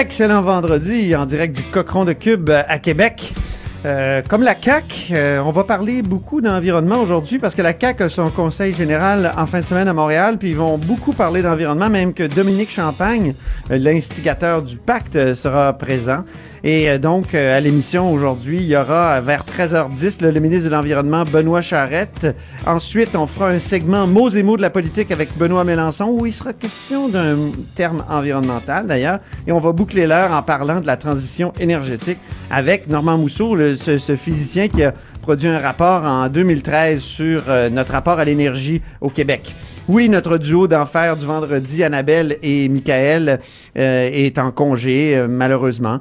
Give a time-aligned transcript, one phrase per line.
[0.00, 3.34] Excellent vendredi en direct du Cochon de Cube à Québec.
[3.84, 8.00] Euh, comme la CAC, euh, on va parler beaucoup d'environnement aujourd'hui parce que la CAC
[8.00, 11.42] a son conseil général en fin de semaine à Montréal, puis ils vont beaucoup parler
[11.42, 13.34] d'environnement, même que Dominique Champagne,
[13.70, 16.24] euh, l'instigateur du pacte, sera présent.
[16.62, 21.62] Et donc, à l'émission aujourd'hui, il y aura vers 13h10 le, ministre de l'Environnement, Benoît
[21.62, 22.36] Charette.
[22.66, 26.26] Ensuite, on fera un segment mots et mots de la politique avec Benoît Mélenchon, où
[26.26, 27.36] il sera question d'un
[27.74, 29.20] terme environnemental d'ailleurs.
[29.46, 32.18] Et on va boucler l'heure en parlant de la transition énergétique
[32.50, 37.44] avec Normand Mousseau, le, ce, ce physicien qui a produit un rapport en 2013 sur
[37.48, 39.54] euh, notre rapport à l'énergie au Québec.
[39.88, 43.40] Oui, notre duo d'enfer du vendredi, Annabelle et Michael,
[43.76, 45.98] euh, est en congé, euh, malheureusement,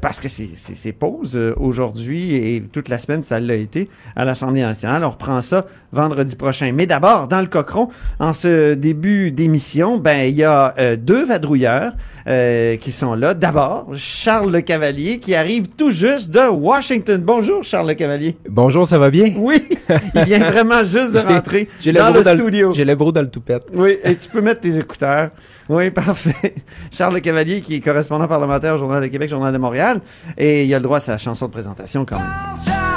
[0.00, 5.04] parce que c'est pause aujourd'hui et toute la semaine, ça l'a été à l'Assemblée nationale.
[5.04, 6.72] On reprend ça vendredi prochain.
[6.72, 11.94] Mais d'abord, dans le cochon, en ce début d'émission, ben il y a deux vadrouilleurs
[12.26, 13.34] qui sont là.
[13.34, 17.20] D'abord, Charles Le Cavalier qui arrive tout juste de Washington.
[17.24, 18.36] Bonjour, Charles Le Cavalier.
[18.48, 19.34] Bonjour, ça va bien?
[19.36, 19.62] Oui,
[20.14, 22.72] il vient vraiment juste de rentrer dans le, studio.
[22.72, 23.64] J'ai le bro dans le toupette.
[23.72, 25.30] Oui, et tu peux mettre tes écouteurs.
[25.70, 26.54] Oui, parfait.
[26.90, 30.00] Charles Le Cavalier, qui est correspondant parlementaire au Journal de Québec, Journal de Montréal,
[30.36, 32.89] et il a le droit à sa chanson de présentation quand même.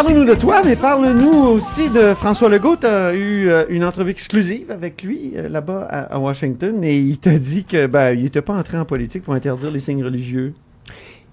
[0.00, 2.76] Parle-nous de toi, mais parle-nous aussi de François Legault.
[2.76, 7.18] Tu as eu euh, une entrevue exclusive avec lui euh, là-bas à, Washington et il
[7.18, 10.54] t'a dit que ben, il n'était pas entré en politique pour interdire les signes religieux.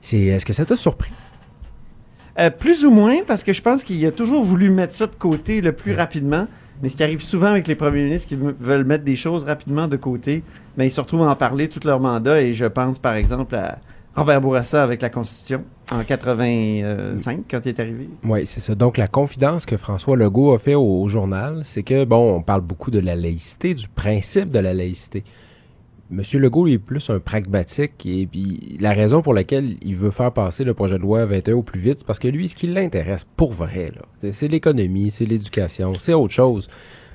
[0.01, 1.11] C'est est-ce que ça t'a surpris?
[2.39, 5.15] Euh, Plus ou moins, parce que je pense qu'il a toujours voulu mettre ça de
[5.15, 6.47] côté le plus rapidement.
[6.81, 9.87] Mais ce qui arrive souvent avec les premiers ministres qui veulent mettre des choses rapidement
[9.87, 10.41] de côté,
[10.75, 12.41] mais ben, ils se retrouvent à en parler tout leur mandat.
[12.41, 13.77] Et je pense par exemple à
[14.15, 18.09] Robert Bourassa avec la Constitution en 85 quand il est arrivé.
[18.23, 18.75] Oui, c'est ça.
[18.75, 22.61] Donc la confidence que François Legault a fait au, journal, c'est que bon, on parle
[22.61, 25.23] beaucoup de la laïcité, du principe de la laïcité.
[26.11, 30.31] Monsieur Legault est plus un pragmatique et puis la raison pour laquelle il veut faire
[30.31, 32.67] passer le projet de loi 21 au plus vite, c'est parce que lui, ce qui
[32.67, 33.91] l'intéresse pour vrai,
[34.31, 36.69] c'est l'économie, c'est l'éducation, c'est autre chose.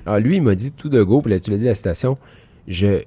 [0.05, 2.17] Alors lui, il m'a dit tout de go, puis là, tu l'as dit la station,
[2.67, 3.03] je,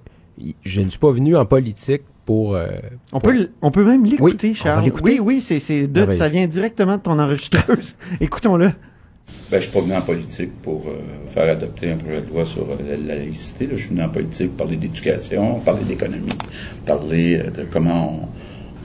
[0.64, 2.68] je ne suis pas venu en politique pour, euh,
[3.12, 4.90] on, Peut, on peut même l'écouter, Charles.
[5.02, 7.96] Oui, oui, c'est, c'est de, ça vient directement de ton enregistreuse.
[8.20, 8.70] Écoutons-le.
[9.50, 10.98] Ben, je suis pas venu en politique pour euh,
[11.28, 13.68] faire adopter un projet de loi sur euh, la, laïcité.
[13.70, 16.32] Je suis venu en politique pour parler d'éducation, parler d'économie,
[16.86, 18.28] parler de comment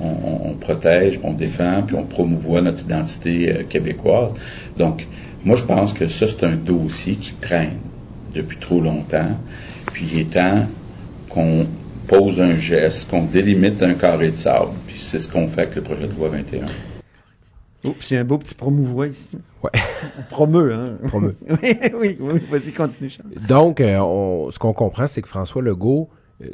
[0.01, 4.31] on, on, on, protège, on défend, puis on promouvoit notre identité québécoise.
[4.77, 5.07] Donc,
[5.45, 7.77] moi, je pense que ça, c'est un dossier qui traîne
[8.35, 9.37] depuis trop longtemps.
[9.93, 10.67] Puis il est temps
[11.29, 11.65] qu'on
[12.09, 14.71] pose un geste, qu'on délimite un carré de sable.
[14.87, 16.65] Puis c'est ce qu'on fait avec le projet de loi 21.
[17.85, 19.37] Oups, il y a un beau petit promouvoir ici.
[19.63, 19.69] Ouais.
[20.29, 20.97] Promeux, hein?
[21.07, 21.35] Promeux.
[21.63, 23.29] oui, oui, oui vas-y, continue, Charles.
[23.47, 26.09] Donc, euh, ce qu'on comprend, c'est que François Legault,
[26.43, 26.47] euh,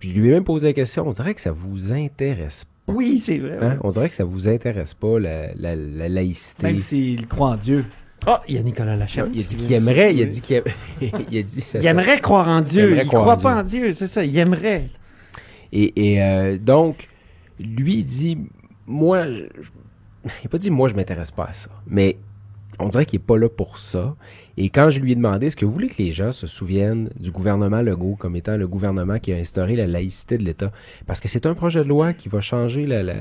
[0.00, 2.92] je lui ai même posé la question, on dirait que ça vous intéresse pas.
[2.92, 3.56] Oui, c'est vrai.
[3.62, 3.78] Hein?
[3.82, 6.64] On dirait que ça vous intéresse pas, la, la, la laïcité.
[6.64, 7.84] Même s'il croit en Dieu.
[8.26, 9.30] Ah, oh, il y a Nicolas Lachemme.
[9.32, 10.62] Il a dit qu'il aimerait, il a dit qu'il
[11.30, 12.90] il a dit ça, il aimerait croire en Dieu.
[12.90, 14.24] Il, ne croit pas en Dieu, c'est ça.
[14.24, 14.84] Il aimerait.
[15.72, 17.08] Et, et euh, donc,
[17.58, 18.38] lui dit,
[18.86, 19.70] moi, je,
[20.24, 22.16] il n'a pas dit moi je m'intéresse pas à ça, mais
[22.78, 24.16] on dirait qu'il est pas là pour ça.
[24.56, 27.10] Et quand je lui ai demandé, est-ce que vous voulez que les gens se souviennent
[27.18, 30.72] du gouvernement Legault comme étant le gouvernement qui a instauré la laïcité de l'État,
[31.06, 33.14] parce que c'est un projet de loi qui va changer la, la,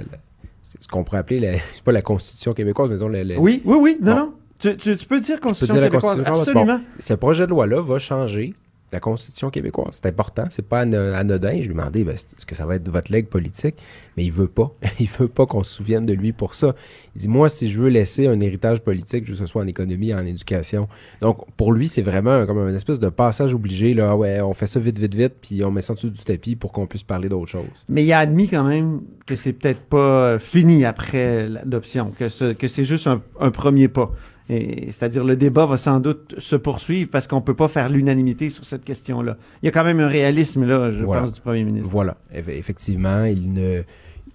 [0.64, 3.78] ce qu'on pourrait appeler, la, c'est pas la Constitution québécoise, mais disons la, Oui, oui,
[3.80, 4.34] oui, non, non.
[4.60, 6.82] Tu, tu, peux dire Constitution québécoise, absolument.
[7.00, 8.54] ce projet de loi-là va changer
[8.92, 10.00] la Constitution québécoise.
[10.02, 11.52] C'est important, c'est pas anodin.
[11.52, 13.76] Je lui ai demandé, ben, est-ce que ça va être votre legs politique?
[14.18, 14.74] Mais il veut pas.
[15.00, 16.76] il veut pas qu'on se souvienne de lui pour ça.
[17.16, 20.14] Il dit, moi, si je veux laisser un héritage politique, que ce soit en économie,
[20.14, 20.88] en éducation.
[21.22, 24.16] Donc, pour lui, c'est vraiment comme une espèce de passage obligé, là.
[24.16, 26.72] Ouais, on fait ça vite, vite, vite, puis on met ça dessous du tapis pour
[26.72, 27.86] qu'on puisse parler d'autre chose.
[27.88, 32.68] Mais il a admis quand même que c'est peut-être pas fini après l'adoption, que, que
[32.68, 34.12] c'est juste un premier pas.
[34.50, 38.50] C'est-à-dire le débat va sans doute se poursuivre parce qu'on ne peut pas faire l'unanimité
[38.50, 39.38] sur cette question-là.
[39.62, 41.88] Il y a quand même un réalisme là, je pense, du premier ministre.
[41.90, 43.84] Voilà, effectivement, il ne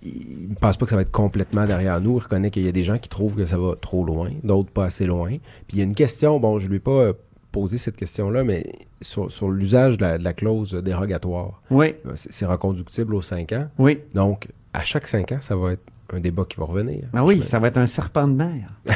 [0.02, 2.19] il pense pas que ça va être complètement derrière nous.
[2.19, 4.70] Il reconnaît qu'il y a des gens qui trouvent que ça va trop loin, d'autres
[4.70, 5.31] pas assez loin.
[5.31, 7.12] Puis il y a une question, bon, je lui ai pas
[7.50, 8.64] poser cette question-là, mais
[9.00, 13.52] sur, sur l'usage de la, de la clause dérogatoire, Oui, euh, c'est reconductible aux cinq
[13.52, 13.69] ans.
[13.78, 14.00] oui.
[14.12, 15.82] Donc, à chaque cinq ans, ça va être
[16.12, 17.05] un débat qui va revenir.
[17.12, 18.70] Ben oui, ça va être un serpent de mer.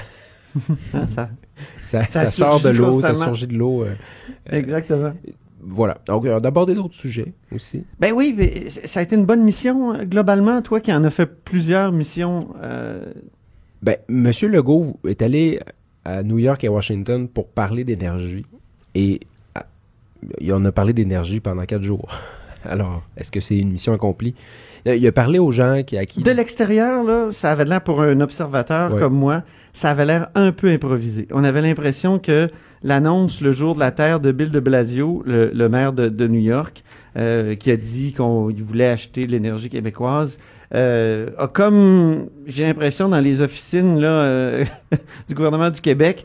[0.94, 1.30] Hein, ça-
[1.82, 3.82] ça, ça ça sort de l'eau, ça surgit de l'eau.
[3.84, 3.94] euh,
[4.50, 5.12] Exactement.
[5.60, 5.98] voilà.
[6.06, 7.84] Donc, on a abordé d'autres sujets aussi.
[7.98, 10.62] Ben oui, mais ça a été une bonne mission, euh, globalement.
[10.62, 13.12] Toi qui en as fait plusieurs missions, euh,
[13.82, 15.60] Ben, Monsieur Legault est allé
[16.04, 18.46] à New York et à Washington pour parler d'énergie.
[18.94, 19.20] Et
[19.54, 19.66] ah,
[20.40, 22.08] il en a parlé d'énergie pendant quatre jours.
[22.68, 24.34] Alors, est-ce que c'est une mission accomplie?
[24.86, 26.22] Euh, Il a parlé aux gens qui, à qui...
[26.22, 28.98] de l'extérieur, là, ça avait l'air pour un observateur Ouais.
[29.00, 29.42] comme moi,
[29.72, 31.26] ça avait l'air un peu improvisé.
[31.32, 32.48] On avait l'impression que
[32.82, 36.26] l'annonce le jour de la Terre de Bill de Blasio, le, le maire de, de
[36.28, 36.82] New York,
[37.16, 40.38] euh, qui a dit qu'on il voulait acheter l'énergie québécoise,
[40.74, 44.64] euh, a comme, j'ai l'impression, dans les officines là, euh,
[45.28, 46.24] du gouvernement du Québec,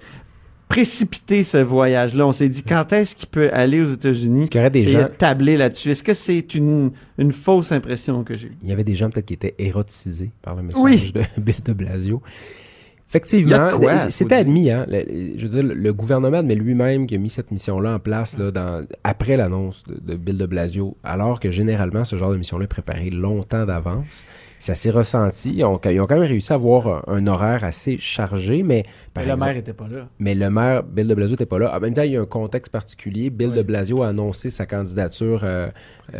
[0.67, 2.25] précipité ce voyage-là.
[2.25, 4.49] On s'est dit, quand est-ce qu'il peut aller aux États-Unis?
[4.49, 5.07] Qu'il y aurait des C'est gens...
[5.17, 5.91] tablé là-dessus.
[5.91, 8.51] Est-ce que c'est une, une fausse impression que j'ai?
[8.63, 11.11] Il y avait des gens peut-être qui étaient érotisés par le message Oui.
[11.13, 12.21] de Bill de Blasio.
[12.25, 13.69] Il Effectivement,
[14.09, 14.71] c'était admis.
[14.71, 17.99] Hein, Le- je veux dire, le gouvernement admet lui-même qui a mis cette mission-là en
[17.99, 22.31] place là, dans, après l'annonce de, de Bill de Blasio, alors que généralement, ce genre
[22.31, 24.25] de mission-là est préparé longtemps d'avance.
[24.63, 25.51] Ça s'est ressenti.
[25.55, 28.83] Ils ont, ils ont quand même réussi à avoir un, un horaire assez chargé, mais
[29.13, 30.07] par Mais le maire était pas là.
[30.19, 31.75] mais le maire, Bill de Blasio, n'était pas là.
[31.75, 33.29] En même temps, il y a un contexte particulier.
[33.29, 33.57] Bill Oui.
[33.57, 35.67] de Blasio a annoncé sa candidature euh,
[36.15, 36.19] euh,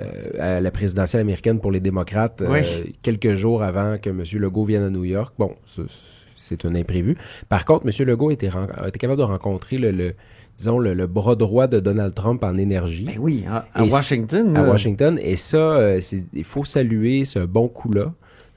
[0.58, 2.62] à la présidentielle américaine pour les démocrates euh,
[3.02, 4.24] quelques jours avant que M.
[4.42, 5.34] Legault vienne à New York.
[5.40, 5.54] Bon,
[6.36, 7.16] c'est- un imprévu.
[7.48, 8.06] Par contre, M.
[8.06, 10.16] Legault a été, ren- a été capable de rencontrer le, le-
[10.58, 13.06] disons, le, le bras droit de Donald Trump en énergie.
[13.06, 14.58] Ben oui, à, à Washington.
[14.58, 14.64] à.
[14.64, 15.18] Washington.
[15.22, 16.02] Et ça, euh,
[16.34, 18.12] il faut saluer ce bon coup-là.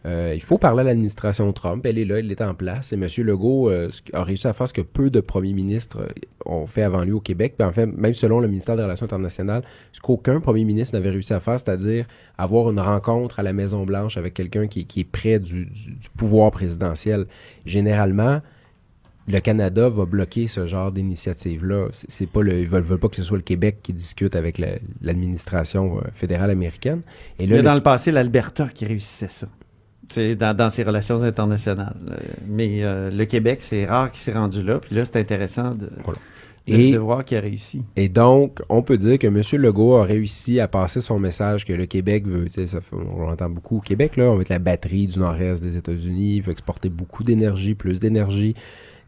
[0.07, 1.85] Euh, il faut parler à l'administration Trump.
[1.85, 2.93] Elle est là, elle est en place.
[2.93, 3.09] Et M.
[3.25, 6.07] Legault euh, a réussi à faire ce que peu de premiers ministres euh,
[6.45, 7.55] ont fait avant lui au Québec.
[7.59, 9.63] Puis en fait, même selon le ministère des Relations internationales,
[9.93, 12.07] ce qu'aucun premier ministre n'avait réussi à faire, c'est-à-dire
[12.39, 16.09] avoir une rencontre à la Maison-Blanche avec quelqu'un qui, qui est près du, du- du
[16.17, 17.25] pouvoir présidentiel.
[17.65, 18.43] Généralement,
[19.29, 21.89] le Canada va bloquer ce genre d'initiative-là.
[21.91, 24.59] C'est pas le, ils veulent, veulent pas que ce soit le Québec qui discute avec
[24.59, 27.03] la- l'administration fédérale américaine.
[27.41, 29.49] Et Il y là, a dans le- le passé l'Alberta qui réussissait ça.
[30.39, 31.97] Dans, dans ses relations internationales.
[32.11, 32.17] Euh,
[32.47, 34.79] Mais euh, le Québec, c'est rare qu'il s'est rendu là.
[34.79, 36.21] Puis là, c'est intéressant de, Voilà.
[36.69, 37.83] de- Et- de voir qu'il a réussi.
[37.97, 39.43] Et donc, on peut dire que M.
[39.61, 42.47] Legault a réussi à passer son message que le Québec veut.
[42.67, 44.25] Ça on l'entend beaucoup au Québec, là.
[44.25, 46.37] On veut être la batterie du nord-est des États-Unis.
[46.37, 48.55] Il veut exporter beaucoup d'énergie, plus d'énergie.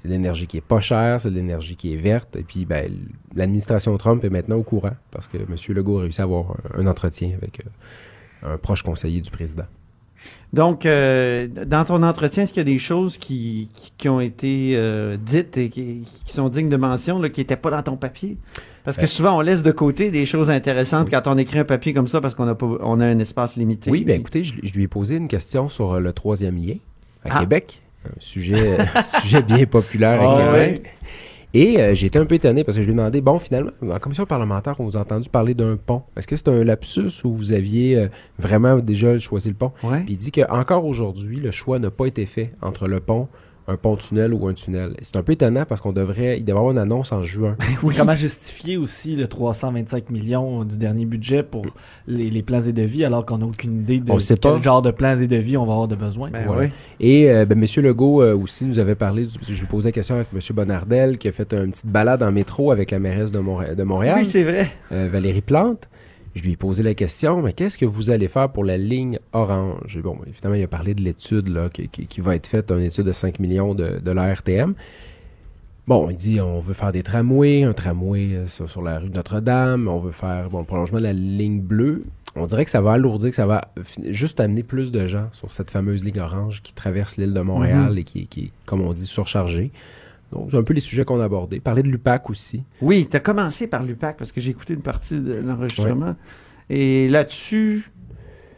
[0.00, 2.36] C'est de l'énergie qui est pas chère, c'est de l'énergie qui est verte.
[2.36, 2.92] Et puis, ben,
[3.36, 5.56] l'administration Trump est maintenant au courant parce que M.
[5.76, 7.60] Legault a réussi à avoir un, un entretien avec
[8.44, 9.64] euh, un proche conseiller du président.
[10.52, 14.20] Donc, euh, dans ton entretien, est-ce qu'il y a des choses qui, qui, qui ont
[14.20, 17.82] été euh, dites et qui, qui sont dignes de mention, là, qui n'étaient pas dans
[17.82, 18.36] ton papier?
[18.84, 21.64] Parce que Ben- souvent, on laisse de côté des choses intéressantes quand on écrit un
[21.64, 23.90] papier comme ça parce qu'on a, pas, on a un espace limité.
[23.90, 26.76] Oui, bien écoutez, je, je lui ai posé une question sur euh, le troisième lien
[27.24, 27.40] à Ah.
[27.40, 27.82] Québec.
[28.06, 30.94] Un sujet, un sujet bien populaire à Ah Québec.
[31.54, 33.70] Et euh, j'ai été un peu étonné parce que je lui ai demandé, bon, finalement,
[33.82, 36.02] en commission parlementaire, on vous a entendu parler d'un pont.
[36.16, 38.08] Est-ce que c'est un lapsus ou vous aviez euh,
[38.38, 39.72] vraiment déjà choisi le pont?
[39.82, 40.02] Ouais.
[40.04, 43.28] Puis il dit qu'encore aujourd'hui, le choix n'a pas été fait entre le pont,
[43.68, 44.94] un pont-tunnel ou un tunnel.
[45.02, 47.54] C'est un peu étonnant parce qu'on devrait, il devrait y avoir une annonce en juin.
[47.96, 51.66] Comment justifier aussi le 325 millions du dernier budget pour
[52.06, 54.52] les, les plans et devis alors qu'on n'a aucune idée de On le sait quel
[54.54, 54.62] pas.
[54.62, 56.30] genre de plans et devis on va avoir de besoin?
[56.30, 56.62] Ben Voilà.
[56.62, 56.68] oui.
[56.98, 57.84] Et euh, ben, M.
[57.84, 60.40] Legault euh, aussi nous avait parlé, du- je lui posais la question avec M.
[60.54, 63.38] Bonardel qui a fait une petite balade en métro avec la mairesse de
[63.84, 64.66] Montréal, Oui, c'est vrai.
[64.92, 65.88] euh, Valérie Plante.
[66.38, 69.18] Je lui ai posé la question, mais qu'est-ce que vous allez faire pour la ligne
[69.32, 69.98] orange?
[70.00, 72.82] Bon, évidemment, il a parlé de l'étude là, qui, qui- qui va être faite, une
[72.84, 74.74] étude de 5 millions de, de la RTM.
[75.88, 79.10] Bon, il dit on veut faire des tramways, un tramway euh, sur, sur la rue
[79.10, 82.04] Notre-Dame, on veut faire bon, le prolongement de la ligne bleue.
[82.36, 83.72] On dirait que ça va alourdir, que ça va
[84.06, 87.92] juste amener plus de gens sur cette fameuse ligne orange qui traverse l'île de Montréal
[87.92, 87.98] Mhm.
[87.98, 89.72] et qui, qui est, comme on dit, surchargée.
[90.32, 91.58] Donc, c'est un peu les sujets qu'on a abordés.
[91.60, 92.62] Parler de l'UPAC aussi.
[92.82, 96.16] Oui, tu as commencé par l'UPAC parce que j'ai écouté une partie de l'enregistrement.
[96.70, 97.90] Et là-dessus,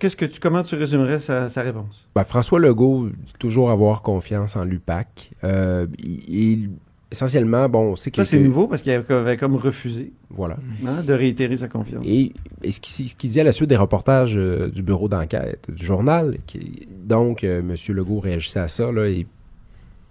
[0.01, 2.09] qu'est-ce que tu, comment tu résumerais sa, sa réponse?
[2.15, 3.09] Ben, François Legault
[3.39, 5.31] toujours avoir confiance en l'UPAC.
[5.45, 6.71] Euh, il,
[7.13, 8.17] essentiellement, bon, on sait que...
[8.17, 10.57] Ça, c'est nouveau parce qu'il avait comme refusé Voilà.
[10.87, 12.05] hein, de réitérer sa confiance.
[12.07, 15.69] Et, et ce qu'il qu'il dit à la suite des reportages euh, du bureau d'enquête,
[15.71, 17.75] du journal, qui- donc euh, M.
[17.95, 19.27] Legault réagissait à ça, là, et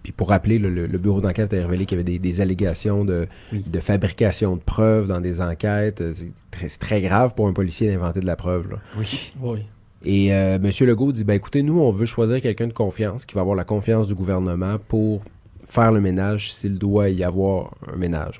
[0.03, 3.27] puis pour rappeler, le, bureau d'enquête a révélé qu'il y avait des, des allégations de,
[3.51, 3.63] Oui.
[3.65, 6.01] de fabrication de preuves dans des enquêtes.
[6.01, 6.13] Euh,
[6.67, 8.71] C'est très, grave pour un policier d'inventer de la preuve.
[8.71, 8.77] là.
[8.97, 9.31] Oui.
[9.41, 9.59] Oui.
[10.05, 10.69] Et euh, M.
[10.87, 13.65] Legault dit, ben écoutez, nous, on veut choisir quelqu'un de confiance, qui va avoir la
[13.65, 15.21] confiance du gouvernement pour
[15.63, 18.39] faire le ménage s'il doit y avoir un ménage.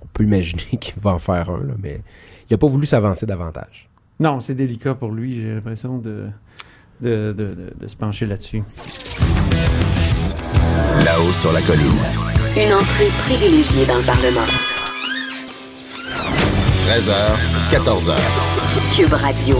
[0.00, 2.00] On peut imaginer qu'il va en faire un, là, mais
[2.48, 3.88] il n'a pas voulu s'avancer davantage.
[4.18, 5.40] Non, c'est délicat pour lui.
[5.42, 6.24] J'ai l'impression de,
[7.02, 8.62] de, de, de- de se pencher là-dessus.
[11.04, 11.98] Là-haut sur la colline.
[12.56, 14.46] Une entrée privilégiée dans le Parlement.
[16.86, 17.12] 13h,
[17.70, 18.12] 14h.
[18.94, 19.56] Cube Radio.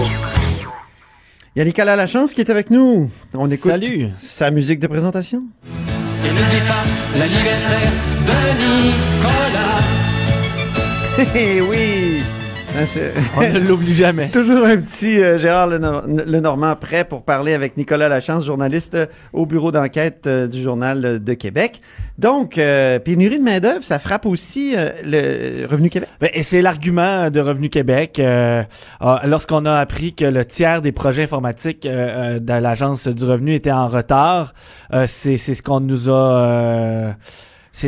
[1.54, 3.10] Il y a Nicolas Lachance qui est avec nous.
[3.34, 4.08] On écoute Salut.
[4.20, 5.42] sa musique de présentation.
[6.24, 7.92] Et n'oublie pas l'anniversaire
[8.26, 8.32] de
[8.62, 9.82] Nicolas.
[11.34, 12.17] Eh oui!
[12.78, 12.84] Ah,
[13.36, 14.28] On ne l'oublie jamais.
[14.32, 19.06] Toujours un petit euh, Gérard Lenor- Lenormand prêt pour parler avec Nicolas Lachance, journaliste euh,
[19.32, 21.80] au bureau d'enquête euh, du Journal de Québec.
[22.18, 26.08] Donc, euh, pénurie de main-d'œuvre, ça frappe aussi le Revenu Québec?
[26.20, 28.20] Ben, et c'est l'argument de Revenu Québec.
[29.24, 33.86] Lorsqu'on a appris que le tiers des projets informatiques de l'Agence du revenu était en
[33.88, 34.52] retard,
[34.92, 37.14] euh, c'est c'est ce qu'on nous a...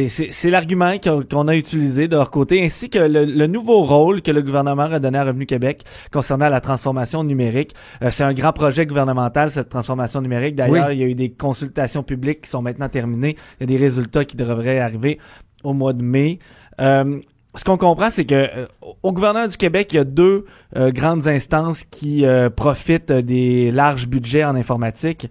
[0.09, 4.31] c'est- l'argument qu'on a utilisé de leur côté, ainsi que le, le nouveau rôle que
[4.31, 5.83] le gouvernement a donné à Revenu Québec
[6.13, 7.75] concernant la transformation numérique.
[8.03, 10.55] Euh, c'est un grand projet gouvernemental, cette transformation numérique.
[10.55, 10.95] D'ailleurs, Oui.
[10.97, 13.37] il y a eu des consultations publiques qui sont maintenant terminées.
[13.59, 15.19] Il y a des résultats qui devraient arriver
[15.65, 16.39] au mois de mai.
[16.81, 17.19] Euh,
[17.57, 18.67] ce qu'on comprend, c'est que euh,
[19.03, 20.45] au gouvernement du Québec, il y a deux
[20.77, 25.29] euh, grandes instances qui euh, profitent des larges budgets en informatique.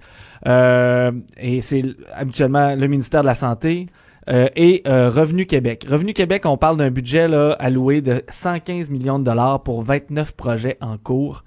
[0.47, 3.87] Euh, et c'est habituellement le ministère de la Santé
[4.29, 5.85] euh, et euh, Revenu Québec.
[5.89, 7.27] Revenu Québec, on parle d'un budget
[7.59, 11.43] alloué de 115 millions de dollars pour 29 projets en cours.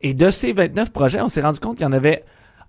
[0.00, 2.24] Et de ces 29 projets, on s'est rendu compte qu'il y en avait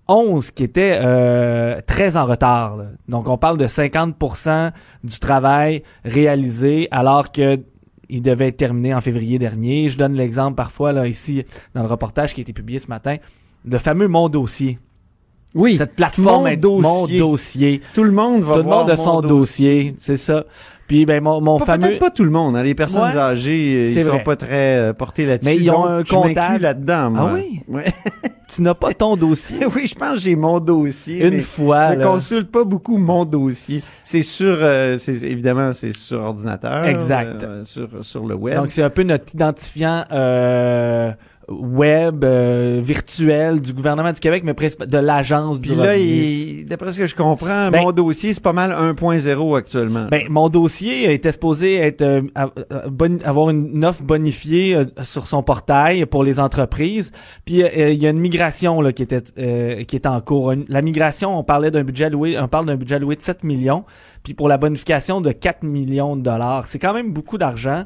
[0.07, 2.77] 11 qui étaient euh, très en retard.
[3.07, 4.71] Donc, on parle de 50%
[5.03, 7.59] du travail réalisé alors que
[8.07, 9.89] il devait être terminé en février dernier.
[9.89, 13.17] Je donne l'exemple parfois ici dans le reportage qui a été publié ce matin,
[13.65, 14.77] le fameux Mon Dossier.
[15.55, 16.81] Oui, Cette plateforme Mon est- Dossier.
[17.19, 17.81] Mon Dossier.
[17.93, 20.43] tout le monde va Tout le monde a son dossier, c'est ça.
[20.87, 22.55] Puis ben mon, mon Pas- fameux Peut-être pas tout le monde.
[22.55, 22.61] hein.
[22.61, 24.23] Les personnes Ouais, âgées, euh, ils sont vrai.
[24.23, 25.49] pas très euh, portés là-dessus.
[25.49, 26.61] Mais ils ont un comptable.
[26.61, 27.29] là-dedans, moi.
[27.31, 27.61] Ah oui?
[27.67, 27.85] Ouais.
[28.53, 31.23] tu n'as pas ton dossier oui, je pense que j'ai mon dossier.
[31.25, 32.05] une mais fois Je là.
[32.05, 33.81] consulte pas beaucoup mon dossier.
[34.03, 36.83] C'est sur, euh, c'est évidemment, c'est sur ordinateur.
[36.85, 37.43] Exact.
[37.43, 38.55] euh, sur, sur le web.
[38.57, 41.11] Donc c'est un peu notre identifiant euh,
[41.49, 45.95] web euh, virtuel du gouvernement du Québec mais de l'agence du Puis là,
[46.67, 50.07] d'après ce que je comprends, Ben- mon dossier, c'est pas mal 1.0 actuellement.
[50.09, 52.21] Ben, mon dossier était supposé être euh,
[52.89, 57.11] boni- avoir une offre bonifiée euh, sur son portail pour les entreprises.
[57.45, 60.53] Puis euh, il y a une migration là qui était euh, qui est en cours.
[60.67, 63.83] La migration, on parlait d'un budget alloué, on parle d'un budget alloué de 7 millions,
[64.23, 66.65] puis pour la bonification de 4 millions de dollars.
[66.67, 67.83] C'est quand même beaucoup d'argent.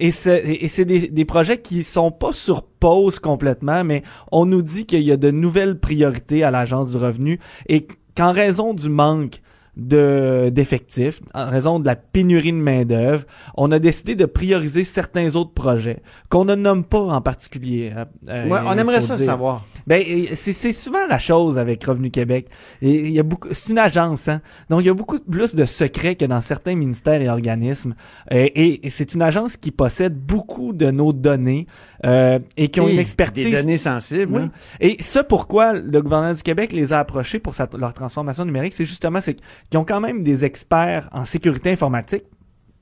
[0.00, 4.02] Et c'est, des projets qui sont pas sur pause complètement, mais
[4.32, 7.38] on nous dit qu'il y a de nouvelles priorités à l'Agence du revenu
[7.68, 9.42] et qu'en raison du manque
[9.76, 13.24] de d'effectifs, en raison de la pénurie de main-d'œuvre,
[13.56, 17.92] on a décidé de prioriser certains autres projets qu'on ne nomme pas en particulier.
[18.28, 19.26] euh, Ouais, on aimerait ça dire.
[19.26, 19.64] savoir.
[19.86, 20.02] Ben,
[20.34, 22.48] c'est c'est souvent la chose avec Revenu Québec.
[22.82, 24.40] Il y a beaucoup, c'est une agence, hein.
[24.68, 27.94] Donc il y a beaucoup plus de secrets que dans certains ministères et organismes.
[28.32, 31.66] Euh, et et c'est une agence qui possède beaucoup de nos données
[32.04, 34.32] euh, et qui ont Et une expertise Des données sensibles.
[34.32, 34.42] oui.
[34.42, 34.50] hein.
[34.80, 38.72] Et ce pourquoi le gouvernement du Québec les a approchés pour sa- leur transformation numérique,
[38.74, 39.36] c'est justement c'est
[39.70, 42.24] qu'ils ont quand même des experts en sécurité informatique,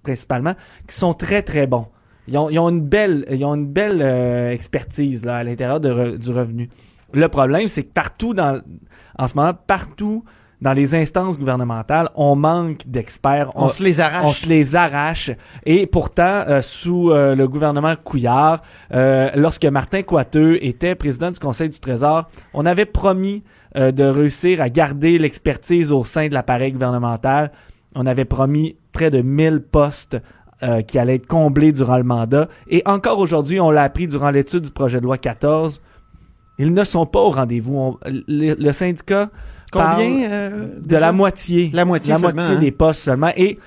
[0.02, 0.54] principalement,
[0.87, 1.87] qui sont très très bons.
[2.26, 5.80] Ils ont, ils ont une belle, ils ont une belle euh, expertise là à l'intérieur
[5.80, 6.68] re- du revenu.
[7.12, 8.61] Le problème, c'est que partout dans,
[9.18, 10.25] en ce moment, partout
[10.61, 13.52] dans les instances gouvernementales, on manque d'experts.
[13.54, 14.25] On, se les arrache.
[14.25, 15.30] On se les arrache.
[15.64, 18.61] Et pourtant, euh, sous euh, le gouvernement Couillard,
[18.92, 23.45] euh, lorsque Martin Coiteux était président du Conseil du Trésor, on avait promis
[23.78, 27.52] euh, de réussir à garder l'expertise au sein de l'appareil gouvernemental.
[27.94, 30.18] On avait promis près de 1000 postes
[30.62, 32.49] euh, qui allaient être comblés durant le mandat.
[32.68, 35.80] Et encore aujourd'hui, on l'a appris durant l'étude du projet de loi 14,
[36.58, 37.99] ils ne sont pas au rendez-vous.
[38.06, 39.30] Le, le syndicat
[39.73, 40.30] parle Combien?
[40.30, 41.70] euh, de la moitié.
[41.73, 42.58] La moitié La moitié hein?
[42.58, 43.30] des postes seulement.
[43.37, 43.58] Et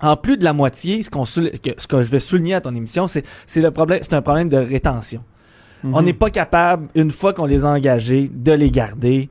[0.00, 2.74] en plus de la moitié, ce, qu'on que, ce que je vais souligner à ton
[2.74, 5.22] émission, c'est c'est le problème, c'est un problème de rétention.
[5.84, 5.94] Mhm.
[5.94, 9.28] On n'est pas capable, une fois qu'on les a engagés, de les garder.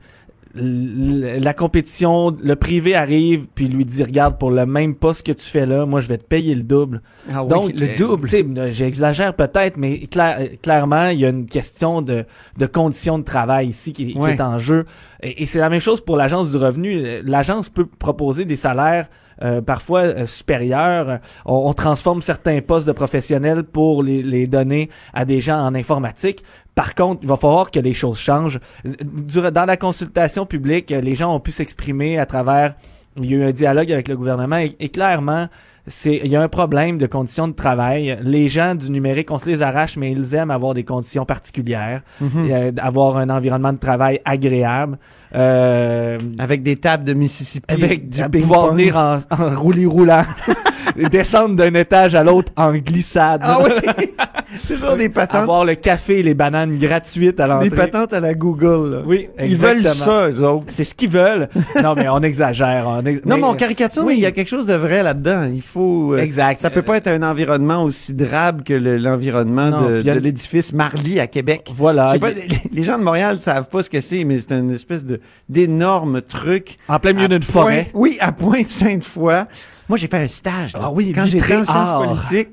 [0.56, 5.32] L- La compétition, le privé arrive puis lui dit regarde pour le même poste que
[5.32, 7.02] tu fais là, moi je vais te payer le double.
[7.32, 8.28] Ah oui, Donc, le double.
[8.58, 12.24] euh, J'exagère peut-être, mais euh, clairement, il y a une question de,
[12.56, 14.86] de conditions de travail ici qui, est en jeu.
[15.22, 17.02] Et, et c'est la même chose pour l'agence du revenu.
[17.24, 19.08] L'agence peut proposer des salaires
[19.42, 21.20] euh, parfois euh, supérieurs.
[21.44, 25.74] On, on transforme certains postes de professionnels pour les, les donner à des gens en
[25.74, 26.42] informatique.
[26.74, 28.60] Par contre, il va falloir que les choses changent.
[28.84, 32.74] Dans la consultation publique, les gens ont pu s'exprimer à travers
[33.16, 35.48] il y a eu un dialogue avec le gouvernement et clairement,
[35.88, 38.16] c'est il y a un problème de conditions de travail.
[38.22, 42.02] Les gens du numérique, on se les arrache, mais ils aiment avoir des conditions particulières,
[42.20, 44.98] et, euh, avoir un environnement de travail agréable.
[45.34, 47.72] Euh, Avec des tables de Mississippi.
[47.72, 50.24] avec du pouvoir venir en, en roulis roulant,
[51.10, 53.70] descendre d'un étage à l'autre en glissade, Ah oui!
[54.66, 55.42] Toujours des patentes.
[55.42, 57.68] avoir le café et les bananes gratuites à l'entrée.
[57.68, 58.90] Des patentes à la Google.
[58.90, 59.02] là.
[59.06, 60.04] Oui, Ils veulent exactement.
[60.22, 60.64] ça, eux autres.
[60.68, 61.48] C'est ce qu'ils veulent.
[61.82, 62.86] non, mais on exagère.
[62.88, 64.14] on ex- Non, mais, on euh, caricature, oui.
[64.14, 65.48] mais il y a quelque chose de vrai là-dedans.
[65.52, 66.14] Il faut.
[66.14, 66.58] euh, Exact.
[66.58, 71.20] Ça peut pas être un environnement aussi drabe que le- l'environnement de, a- l'édifice Marly
[71.20, 71.68] à Québec.
[71.74, 72.14] Voilà.
[72.18, 72.30] Pas,
[72.72, 76.22] les- gens de Montréal savent pas ce que c'est, mais c'est une espèce de d'énorme
[76.22, 76.78] truc.
[76.88, 77.88] en plein milieu d'une forêt.
[77.92, 79.44] Oui, à Pointe-Sainte-Foy.
[79.88, 80.72] Moi, j'ai fait un stage.
[80.74, 80.80] là.
[80.84, 82.50] Ah oui, quand j'étais en sciences politiques.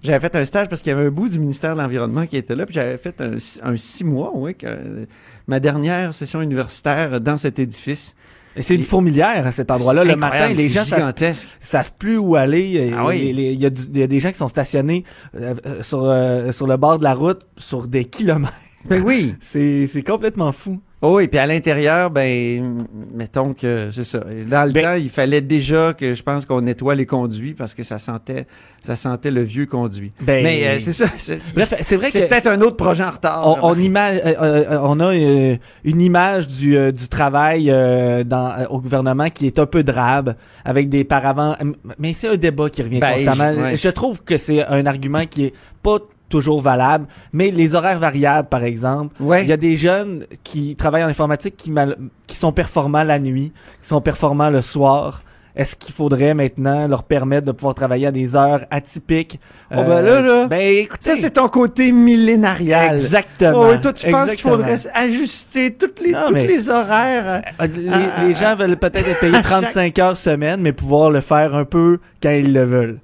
[0.00, 2.36] J'avais fait un stage parce qu'il y avait un bout du ministère de l'Environnement qui
[2.36, 5.08] était là, puis j'avais fait un, un six mois, oui, que,
[5.48, 8.14] ma dernière session universitaire dans cet édifice.
[8.54, 10.04] Et c'est une fourmilière à cet endroit-là.
[10.04, 11.48] Le matin, les gens savent, gigantesque.
[11.60, 12.92] savent plus où aller.
[12.96, 13.32] Ah oui.
[13.36, 15.04] Il y, y a des gens qui sont stationnés
[15.36, 18.52] euh, euh, sur, euh, sur le bord de la route sur des kilomètres.
[18.84, 19.34] Ben oui.
[19.40, 20.80] C'est complètement fou.
[21.00, 24.18] Oh, et puis à l'intérieur, ben, mettons que c'est ça.
[24.50, 27.72] Dans le Ben- temps, il fallait déjà que je pense qu'on nettoie les conduits parce
[27.72, 28.46] que ça sentait,
[28.82, 30.10] ça sentait le vieux conduit.
[30.20, 31.06] Ben- Mais euh, c'est ça.
[31.18, 33.58] C'est Bref, c'est vrai que c'est peut-être un autre projet en retard.
[33.62, 38.66] on, on, image, euh, euh, on a euh, une image du, du travail euh, dans,
[38.70, 41.54] au gouvernement qui est un peu drabe, avec des paravents.
[42.00, 43.62] Mais c'est un débat qui revient Beige, constamment.
[43.62, 43.76] ouais.
[43.76, 48.48] Je trouve que c'est un argument qui est pas toujours valable, mais les horaires variables,
[48.48, 49.42] par exemple, Ouais.
[49.42, 53.18] il y a des jeunes qui travaillent en informatique qui, mal- qui sont performants la
[53.18, 55.22] nuit, qui sont performants le soir.
[55.56, 59.40] Est-ce qu'il faudrait maintenant leur permettre de pouvoir travailler à des heures atypiques?
[59.72, 60.46] Oh, ben là, là.
[60.46, 62.94] Ben écoutez, Ça, c'est ton côté millénarial.
[62.96, 63.62] exactement.
[63.70, 66.26] Oh, et toi, tu penses qu'il faudrait ajuster toutes les, Non,
[66.72, 67.42] horaires?
[67.60, 71.10] Euh, Les, les gens veulent peut-être être payés à chaque- 35 heures semaine, mais pouvoir
[71.10, 73.00] le faire un peu quand ils le veulent.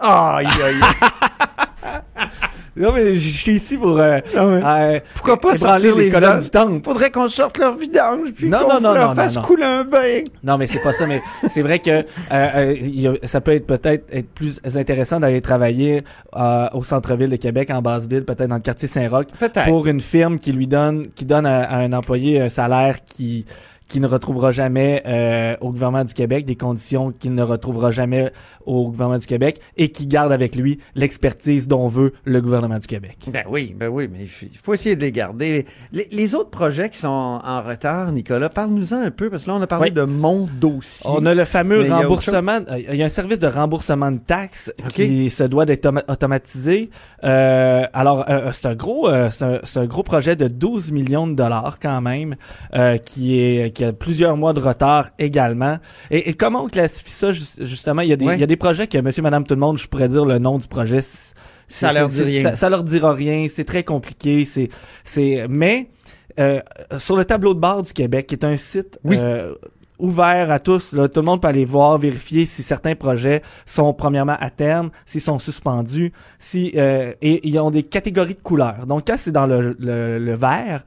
[0.00, 0.74] Aïe, aïe.
[2.76, 4.60] Non, mais je suis ici pour euh, Ah ouais.
[4.64, 6.80] euh, Pourquoi pas sortir les les colonnes du temple.
[6.84, 10.22] Faudrait qu'on sorte leur vidange puis Non, qu'on non, non, leur fasse couler un bain.
[10.42, 11.06] Non, mais c'est pas ça.
[11.06, 14.60] Mais c'est vrai que euh, euh, il y a- ça peut être peut-être être plus
[14.76, 16.00] intéressant d'aller travailler
[16.36, 19.64] euh, au centre-ville de Québec, en basse-ville, peut-être dans le quartier Saint-Roch, Peut-être.
[19.66, 23.44] pour une firme qui lui donne, qui donne à, à un employé un salaire qui
[23.88, 28.32] qui ne retrouvera jamais euh, au gouvernement du Québec, des conditions qu'il ne retrouvera jamais
[28.64, 32.86] au gouvernement du Québec, et qui garde avec lui l'expertise dont veut le gouvernement du
[32.86, 33.18] Québec.
[33.32, 35.66] Ben oui, ben oui, mais il faut- essayer de les garder.
[35.92, 37.08] Les, les autres projets qui sont
[37.44, 39.92] en retard, Nicolas, parle-nous-en un peu, parce que là, on a parlé Oui.
[39.94, 41.08] de mon dossier.
[41.12, 42.60] On a le fameux Mais il y a autre remboursement.
[42.70, 46.04] euh, Il y a un service de remboursement de taxes qui se doit d'être toma-
[46.08, 46.90] automatisé.
[47.22, 51.26] Euh, alors, euh, c'est un gros, euh, c'est un, un gros projet de 12 millions
[51.26, 52.36] de dollars quand même,
[52.74, 55.76] euh, qui est qui a plusieurs mois de retard également.
[56.10, 58.00] Et, et comment on classifie ça jus- justement?
[58.00, 58.36] Il y a des Ouais.
[58.36, 60.38] il y a des projets que Monsieur, Madame, tout le monde, je pourrais dire le
[60.38, 61.00] nom du projet.
[61.68, 62.42] Ça leur dit rien.
[62.42, 63.46] Ça, ça leur dira rien.
[63.50, 64.44] C'est très compliqué.
[64.46, 64.68] C'est
[65.02, 65.90] c'est mais
[66.40, 66.60] euh,
[66.98, 69.16] sur le tableau de bord du Québec, qui est un site Oui.
[69.18, 69.54] euh,
[69.98, 70.92] ouvert à tous.
[70.92, 74.90] Là, tout le monde peut aller voir, vérifier si certains projets sont premièrement à terme,
[75.06, 78.86] s'ils sont suspendus, si euh, et ils ont des catégories de couleurs.
[78.86, 80.84] Donc quand c'est dans le, le, le vert,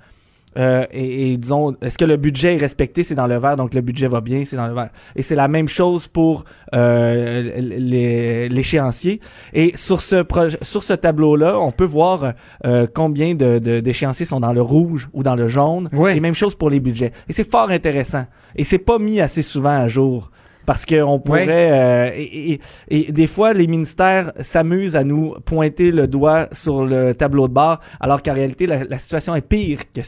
[0.57, 3.03] euh, et, et disons, est-ce que le budget est respecté?
[3.03, 4.89] C'est dans le vert, donc le budget va bien, c'est dans le vert.
[5.15, 9.19] Et c'est la même chose pour euh, les- l'échéancier.
[9.53, 10.23] Et sur ce
[10.61, 12.33] sur ce tableau-là, on peut voir
[12.65, 15.89] euh, combien de, de- d'échéanciers sont dans le rouge ou dans le jaune.
[15.93, 16.17] Ouais.
[16.17, 17.11] Et même chose pour les budgets.
[17.29, 18.25] Et c'est fort intéressant.
[18.55, 20.31] Et c'est pas mis assez souvent à jour.
[20.65, 21.45] Parce qu'on pourrait...
[21.71, 26.83] euh, et, et- et des fois, les ministères s'amusent à nous pointer le doigt sur
[26.85, 30.01] le tableau de bord, alors qu'en réalité, la, la situation est pire que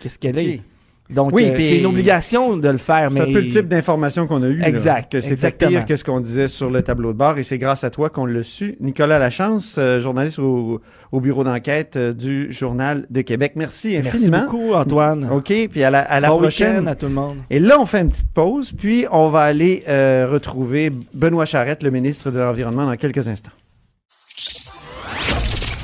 [0.00, 0.60] ce, que ce qu'elle est?
[1.08, 3.10] Donc, Oui, euh, c'est une obligation de le faire.
[3.10, 4.56] C'est mais un peu le type d'information qu'on a eu.
[4.56, 5.70] là, Exact, que c'était exactement.
[5.70, 8.10] pire que ce qu'on disait sur le tableau de bord et c'est grâce à toi
[8.10, 8.76] qu'on l'a su.
[8.80, 10.80] Nicolas Lachance, euh, journaliste au,
[11.12, 13.52] au bureau d'enquête euh, du Journal de Québec.
[13.54, 14.46] Merci Merci infiniment.
[14.46, 15.28] beaucoup, Antoine.
[15.30, 16.88] OK, puis à la, à la bon prochaine.
[16.88, 17.36] à tout le monde.
[17.50, 21.84] Et là, on fait une petite pause, puis on va aller euh, retrouver Benoît Charette,
[21.84, 23.52] le ministre de l'Environnement, dans quelques instants.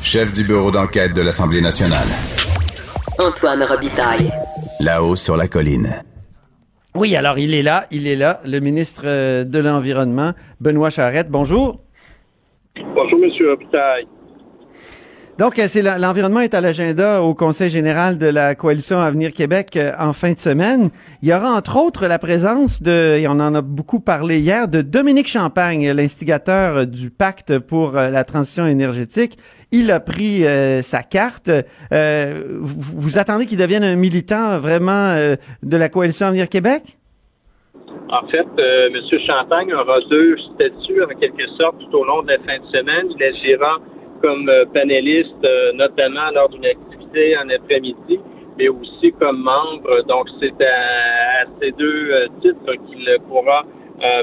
[0.03, 2.09] Chef du bureau d'enquête de l'Assemblée nationale.
[3.23, 4.33] Antoine Robitaille.
[4.81, 5.87] Là-haut sur la colline.
[6.97, 11.31] Oui, alors il est là, il est là, le ministre euh, de l'Environnement, Benoît Charette.
[11.31, 11.81] Bonjour.
[12.77, 14.05] Bonjour, Monsieur Hôpital.
[15.39, 19.77] Donc, euh, c'est l'environnement est à l'agenda au Conseil général de la Coalition Avenir Québec
[19.77, 20.91] euh, en fin de semaine.
[21.23, 24.69] Il y aura entre autres la présence de, et on en a beaucoup parlé hier,
[24.69, 29.39] de Dominique Champagne, l'instigateur euh, du pacte pour la transition énergétique.
[29.71, 30.45] Il a pris
[30.83, 31.51] sa carte.
[31.91, 35.15] Vous, vous attendez qu'il devienne un militant vraiment
[35.63, 36.83] de la Coalition Avenir Québec?
[38.11, 39.21] En fait, M.
[39.27, 43.07] Champagne aura deux statuts en quelque sorte tout au long de la fin de semaine.
[43.17, 43.79] Il agira
[44.23, 48.21] comme euh, panéliste, euh, notamment lors d'une activité en après-midi,
[48.57, 50.03] mais aussi comme membre.
[50.07, 53.65] Donc, c'est à, ces deux euh, titres qu'il pourra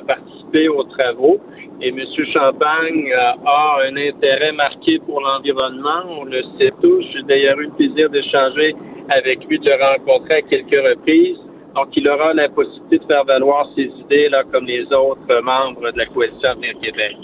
[0.07, 1.39] participer aux travaux.
[1.81, 1.99] Et M.
[2.33, 7.05] Champagne a un intérêt marqué pour l'environnement, on le sait tous.
[7.13, 8.75] J'ai d'ailleurs eu le plaisir d'échanger
[9.09, 11.37] avec lui, de rencontrer à quelques reprises.
[11.75, 15.89] Donc, il aura la possibilité de faire valoir ses idées, là, comme les autres membres
[15.93, 17.15] de la Coalition Avenir Québec.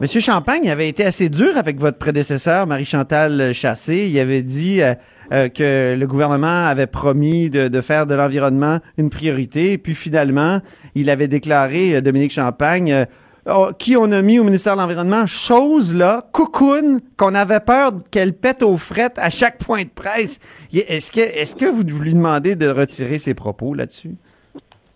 [0.00, 4.08] Monsieur Champagne avait été assez dur avec votre prédécesseur, Marie-Chantal Chassé.
[4.08, 4.94] Il avait dit euh,
[5.32, 9.76] euh, que le gouvernement avait promis de, faire de l'environnement une priorité.
[9.76, 10.60] puis finalement,
[10.94, 13.06] il avait déclaré, euh, Dominique Champagne,
[13.50, 17.94] oh, qui on a mis au ministère de l'Environnement, chose là, cocoon, qu'on avait peur
[18.12, 20.38] qu'elle pète aux frettes à chaque point de presse.
[20.72, 24.14] Est-ce que, est-ce que vous lui demandez de retirer ses propos là-dessus?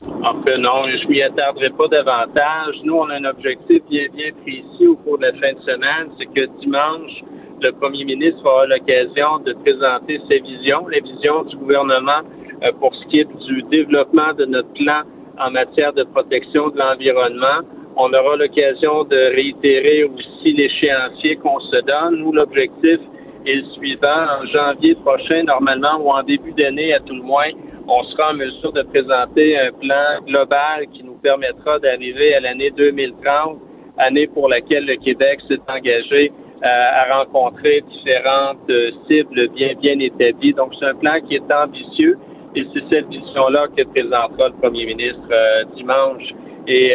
[0.08, 2.74] En fait, non, je m'y attarderai pas davantage.
[2.84, 6.10] Nous, on a un objectif bien, bien précis au cours de la fin de semaine,
[6.18, 7.22] c'est que dimanche,
[7.60, 12.22] le premier ministre aura l'occasion de présenter ses visions, les visions du gouvernement
[12.64, 15.02] euh, pour ce qui est du développement de notre plan
[15.38, 17.62] en matière de protection de l'environnement.
[17.96, 22.16] On aura l'occasion de réitérer aussi l'échéancier qu'on se donne.
[22.16, 22.98] Nous, l'objectif
[23.46, 24.40] est le suivant.
[24.40, 27.50] En janvier prochain, normalement, ou en début d'année à tout le moins,
[27.88, 32.70] on sera en mesure de présenter un plan global qui nous permettra d'arriver à l'année
[32.70, 33.58] 2030,
[33.98, 39.98] année pour laquelle le Québec s'est engagé euh, à rencontrer différentes euh, cibles bien bien
[39.98, 40.54] établies.
[40.54, 42.16] Donc c'est un plan qui est ambitieux
[42.54, 46.22] et c'est cette vision-là que présentera le premier ministre euh, dimanche.
[46.68, 46.94] Et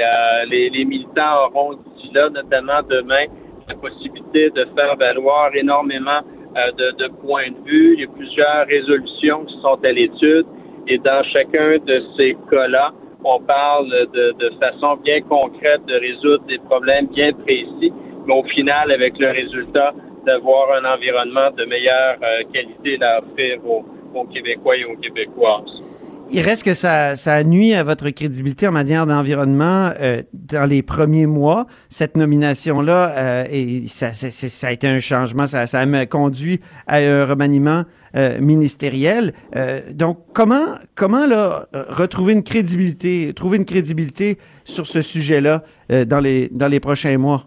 [0.49, 3.25] les, les militants auront d'ici là, notamment demain,
[3.67, 6.21] la possibilité de faire valoir énormément
[6.77, 7.93] de, de points de vue.
[7.95, 10.45] Il y a plusieurs résolutions qui sont à l'étude.
[10.87, 12.91] Et dans chacun de ces cas-là,
[13.23, 17.91] on parle de, de, façon bien concrète de résoudre des problèmes bien précis,
[18.25, 19.93] mais au final, avec le résultat
[20.25, 25.86] d'avoir un environnement de meilleure euh, qualité à offrir aux, aux Québécois et aux Québécoises
[26.31, 30.81] il reste que ça, ça nuit à votre crédibilité en matière d'environnement euh, dans les
[30.81, 31.67] premiers mois.
[31.89, 36.97] Cette nomination-là, euh, et ça, ça, a été un changement, ça, ça m'a conduit à
[36.97, 37.83] un remaniement
[38.15, 39.33] euh, ministériel.
[39.55, 46.05] Euh, donc, comment, comment là, retrouver une crédibilité, trouver une crédibilité sur ce sujet-là euh,
[46.05, 47.43] dans, les, dans les prochains mois?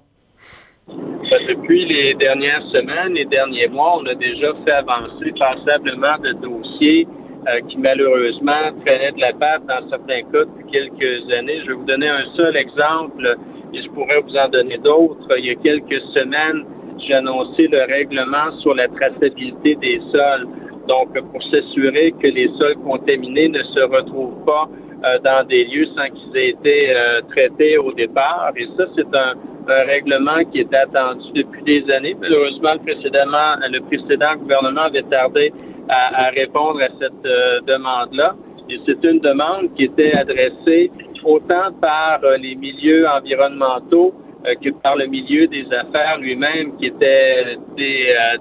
[1.49, 7.07] Depuis les dernières semaines, les derniers mois, on a déjà fait avancer passablement de dossiers
[7.48, 11.61] euh, qui malheureusement traînait de la patte dans certains cas depuis quelques années.
[11.62, 13.37] Je vais vous donner un seul exemple
[13.72, 15.26] et je pourrais vous en donner d'autres.
[15.38, 16.64] Il y a quelques semaines,
[16.98, 20.48] j'ai annoncé le règlement sur la traçabilité des sols.
[20.87, 24.68] Donc, pour s'assurer que les sols contaminés ne se retrouvent pas
[25.05, 28.53] euh, dans des lieux sans qu'ils aient été euh, traités au départ.
[28.57, 29.35] Et ça, c'est un,
[29.71, 32.17] un, règlement qui était attendu depuis des années.
[32.21, 35.53] Malheureusement, le, précédemment, le précédent gouvernement avait tardé
[35.89, 38.35] à, répondre à cette euh, demande-là.
[38.69, 40.91] Et c'est une demande qui était adressée
[41.25, 44.15] autant par euh, les milieux environnementaux
[44.47, 47.57] euh, que par le milieu des affaires lui-même, qui était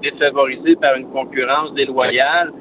[0.02, 2.52] défavorisé par une concurrence déloyale.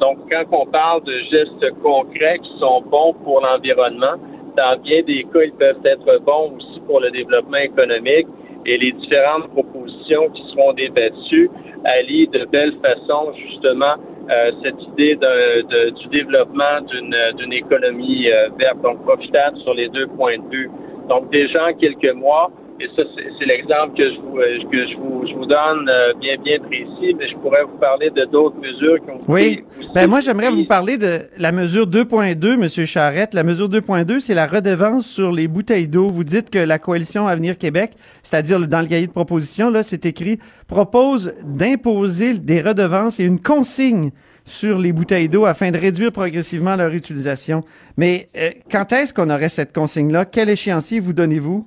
[0.00, 4.16] donc, quand on parle de gestes concrets qui sont bons pour l'environnement,
[4.56, 8.26] dans bien des cas, ils peuvent être bons aussi pour le développement économique
[8.66, 11.50] et les différentes propositions qui seront débattues
[11.84, 13.94] allient de belle façon justement
[14.30, 20.06] euh, cette idée de, du développement d'une économie euh, verte, donc profitable sur les deux
[20.06, 20.70] points de vue.
[21.08, 22.50] Donc déjà en quelques mois,
[22.84, 23.02] et ça,
[23.38, 27.14] c'est l'exemple que je vous euh, que je vous, je vous donne bien bien précis,
[27.18, 29.64] mais je pourrais vous parler de d'autres mesures qui ont Oui.
[29.94, 33.32] Ben moi j'aimerais vous parler de la mesure 2.2 monsieur Charrette.
[33.32, 36.10] La mesure 2.2, c'est la redevance sur les bouteilles d'eau.
[36.10, 37.92] Vous dites que la coalition Avenir Québec,
[38.22, 43.40] c'est-à-dire dans le cahier de proposition là, c'est écrit propose d'imposer des redevances et une
[43.40, 44.10] consigne
[44.44, 47.64] sur les bouteilles d'eau afin de réduire progressivement leur utilisation.
[47.96, 48.28] Mais
[48.70, 50.26] quand est-ce qu'on aurait cette consigne-là?
[50.26, 51.64] Quel échéancier vous donnez-vous?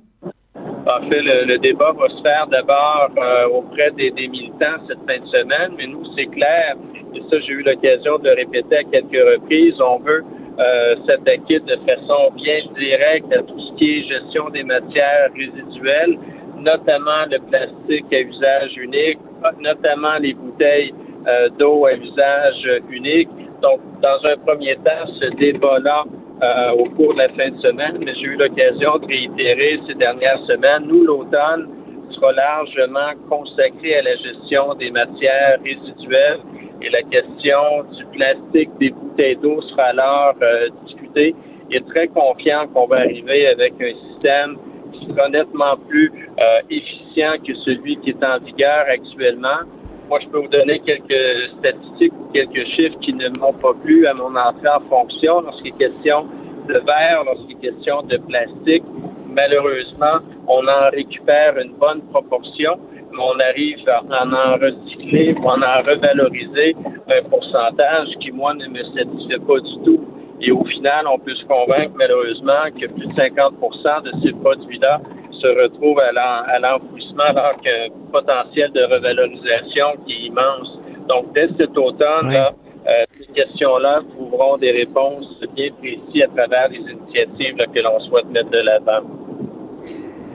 [0.87, 5.27] En fait, le, débat va se faire d'abord euh, auprès des, militants cette fin de
[5.27, 6.75] semaine, mais nous, c'est clair,
[7.13, 10.23] et ça, j'ai eu l'occasion de répéter à quelques reprises, on veut
[10.59, 16.17] euh, s'attaquer de façon bien directe à tout ce qui est gestion des matières résiduelles,
[16.57, 19.19] notamment le plastique à usage unique,
[19.59, 20.93] notamment les bouteilles
[21.27, 23.29] euh, d'eau à usage unique.
[23.61, 26.05] Donc, dans un premier temps, ce débat-là
[26.43, 29.95] euh, au cours de la fin de semaine, mais j'ai eu l'occasion de réitérer ces
[29.95, 30.83] dernières semaines.
[30.85, 31.67] Nous, l'automne
[32.11, 36.39] sera largement consacré à la gestion des matières résiduelles
[36.81, 41.35] et la question du plastique des bouteilles d'eau sera alors euh, discutée.
[41.71, 44.57] est très confiant qu'on va arriver avec un système
[44.93, 49.65] qui sera nettement plus euh, efficient que celui qui est en vigueur actuellement.
[50.09, 54.07] Moi, je peux vous donner quelques statistiques ou quelques chiffres qui ne m'ont pas plu
[54.07, 56.25] à mon entrée en fonction lorsqu'il est question
[56.65, 58.83] de verre, lorsqu'il est question de plastique.
[59.27, 62.79] Malheureusement, on en récupère une bonne proportion,
[63.11, 66.73] mais on arrive à en, en recycler ou en en revaloriser
[67.09, 70.05] un pourcentage qui, moi, ne me satisfait pas du tout.
[70.39, 75.01] Et au final, on peut se convaincre malheureusement que plus de 50% de ces produits-là
[75.31, 80.79] se retrouvent à l'enfouissement alors qu'un potentiel de revalorisation qui est immense.
[81.07, 82.53] Donc, dès cet automne, là,
[82.87, 85.25] euh, ces questions-là trouveront des réponses
[85.55, 89.05] bien précises à travers les initiatives que l'on souhaite mettre de l'avant.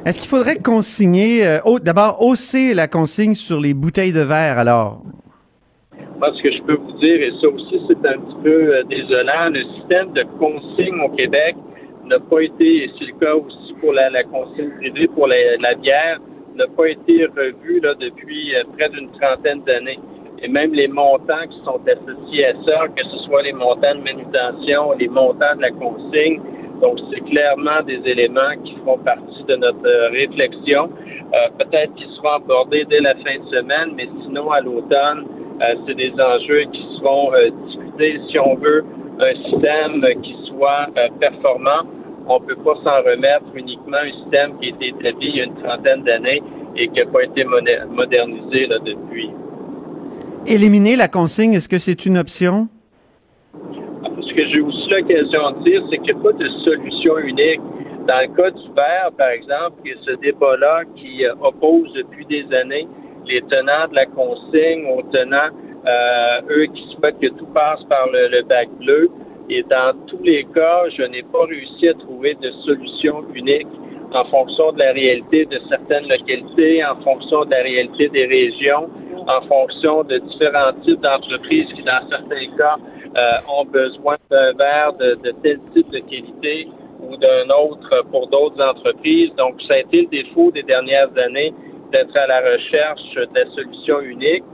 [0.04, 5.00] Est-ce qu'il faudrait consigner, euh, d'abord hausser la consigne sur les bouteilles de verre alors?
[6.18, 8.82] Moi, ce que je peux vous dire, et ça aussi c'est un petit peu euh,
[8.84, 11.56] désolant, le système de consigne au Québec
[12.04, 16.18] n'a pas été, et c'est le cas aussi pour la, consigne privée pour la, bière,
[16.56, 19.98] n'a pas été revu là, depuis euh, près d'une trentaine d'années.
[20.42, 24.02] Et même les montants qui sont associés à ça, que ce soit les montants de
[24.02, 26.40] manutention, les montants de la consigne,
[26.80, 30.90] donc c'est clairement des éléments qui feront partie de notre euh, réflexion.
[31.58, 35.24] Peut-être qu'ils seront abordés dès la fin de semaine, mais sinon à l'automne,
[35.62, 38.20] euh, c'est des enjeux qui seront euh, discutés.
[38.28, 38.84] Si on veut
[39.20, 41.82] un système qui soit euh, performant,
[42.28, 45.36] on ne peut pas s'en remettre uniquement à un système qui a été établi il
[45.36, 46.42] y a une trentaine d'années
[46.76, 49.30] et qui n'a pas été modernisé là, depuis.
[50.46, 52.68] Éliminer la consigne, est-ce que c'est une option?
[53.52, 57.60] Ce que j'ai aussi l'occasion de dire, c'est qu'il n'y a pas de solution unique.
[58.08, 62.26] Dans le cas du verre, par exemple, il y a ce débat-là qui oppose depuis
[62.26, 62.88] des années
[63.26, 65.50] les tenants de la consigne aux tenants,
[65.86, 69.10] euh, eux qui souhaitent que tout passe par le, bac bleu.
[69.54, 73.66] Et dans tous les cas, je n'ai pas réussi à trouver de solution unique
[74.14, 78.88] en fonction de la réalité de certaines localités, en fonction de la réalité des régions,
[79.28, 82.76] en fonction de différents types d'entreprises qui, dans certains cas,
[83.14, 86.68] euh, ont besoin d'un verre de, de, tel type de qualité
[87.02, 89.34] ou d'un autre pour d'autres entreprises.
[89.36, 91.52] Donc, ça a été le défaut des dernières années
[91.92, 94.44] d'être à la recherche de la solution unique.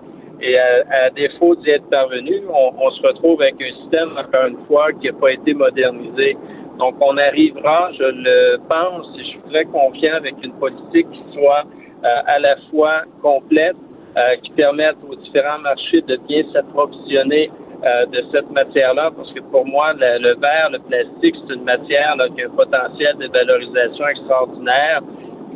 [0.40, 4.92] Et à, défaut d'y être parvenu, on, se retrouve avec un système, encore une fois,
[4.92, 6.36] qui n'a pas été modernisé.
[6.78, 11.22] Donc, on arrivera, je le pense, et je suis très confiant avec une politique qui
[11.34, 11.64] soit
[12.04, 13.76] euh, à la fois complète,
[14.16, 17.50] euh, qui permette aux différents marchés de bien s'approvisionner
[17.84, 22.14] euh, de cette matière-là, parce que pour moi, le, verre, le plastique, c'est une matière
[22.36, 25.02] qui a un potentiel de valorisation extraordinaire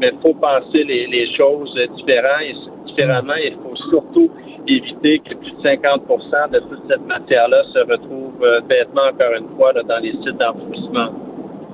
[0.02, 3.34] mais il faut penser les, choses différemment.
[3.34, 4.30] Il faut surtout
[4.68, 9.56] éviter que plus de 50 de toute cette matière-là se retrouve euh, bêtement, encore une
[9.56, 11.12] fois, dans les sites d'enfouissement.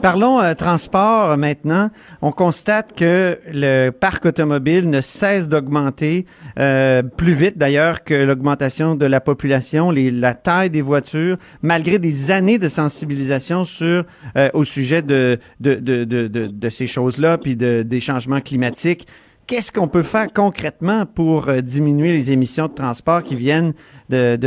[0.03, 1.91] Parlons euh, transport maintenant.
[2.23, 6.25] On constate que le parc automobile ne cesse d'augmenter
[6.59, 11.99] euh, plus vite d'ailleurs que l'augmentation de la population, les, la taille des voitures, malgré
[11.99, 14.05] des années de sensibilisation sur
[14.37, 19.09] euh, au sujet de de, de, de, de ces choses-là, puis de, des changements climatiques.
[19.49, 23.73] Qu'est-ce qu'on peut faire concrètement pour diminuer les émissions de transport qui viennent
[24.11, 24.39] de,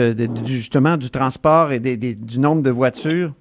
[0.46, 3.32] justement du transport et du nombre de voitures?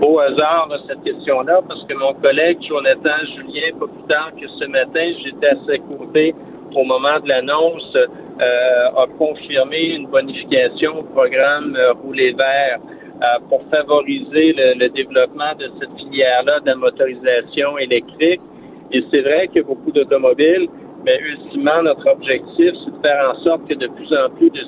[0.00, 4.64] au hasard cette question-là parce que mon collègue Jonathan Julien, pas plus tard que ce
[4.66, 6.34] matin, j'étais à ses côtés
[6.74, 13.24] au moment de l'annonce, euh, a confirmé une bonification au programme euh, Rouler vert euh,
[13.48, 18.40] pour favoriser le, développement de cette filière-là de la motorisation électrique.
[18.92, 20.68] Et c'est vrai a beaucoup d'automobiles,
[21.04, 24.60] mais ultimement, notre objectif, c'est de faire en sorte que de plus en plus de,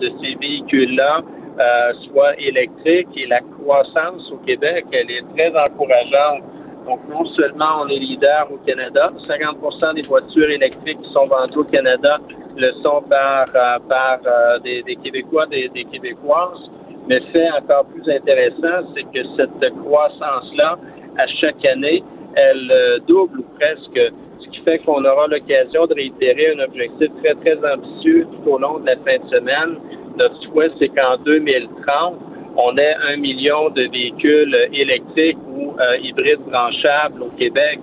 [0.00, 1.22] de ces véhicules-là
[1.60, 6.42] euh, soit électrique et la croissance au Québec, elle est très encourageante.
[6.86, 11.58] Donc, non seulement on est leader au Canada, 50% des voitures électriques qui sont vendues
[11.58, 12.18] au Canada
[12.56, 16.70] le sont par, euh, par euh, des, Québécois, des, des, Québécoises,
[17.08, 20.78] mais fait encore plus intéressant, c'est que cette croissance-là,
[21.18, 22.02] à chaque année,
[22.36, 27.34] elle double ou presque, ce qui fait qu'on aura l'occasion de réitérer un objectif très,
[27.34, 29.78] très ambitieux tout au long de la fin de semaine,
[30.16, 32.14] notre souhait, c'est qu'en 2030,
[32.56, 37.78] on ait un million de véhicules électriques ou euh, hybrides branchables au Québec.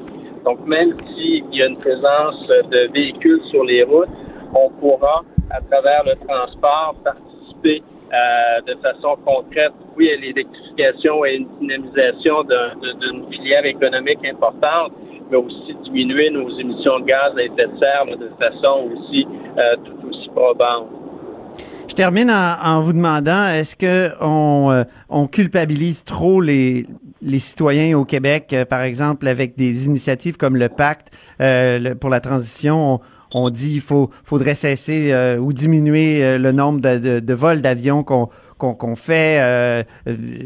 [0.45, 4.09] Donc, même s'il y a une présence de véhicules sur les routes,
[4.53, 7.81] on pourra, à travers le transport, participer
[8.11, 14.93] euh, de façon concrète, oui, l'électrification et une dynamisation d'une filière économique importante,
[15.29, 19.75] mais aussi diminuer nos émissions de gaz à effet de serre de façon aussi euh,
[19.85, 20.87] tout aussi probante.
[21.87, 26.85] Je termine en, vous demandant, est-ce que on, euh, culpabilise trop les,
[27.37, 31.11] citoyens au Québec, par exemple, avec des initiatives comme le pacte
[31.99, 32.95] pour la transition?
[32.95, 32.99] On,
[33.33, 38.03] on dit il faut, faudrait cesser euh, ou diminuer euh, le nombre de, vols d'avions
[38.03, 39.83] qu'on fait, euh,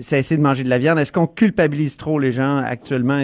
[0.02, 1.00] cesser de manger de la viande.
[1.00, 3.19] Est-ce qu'on culpabilise trop les gens actuellement?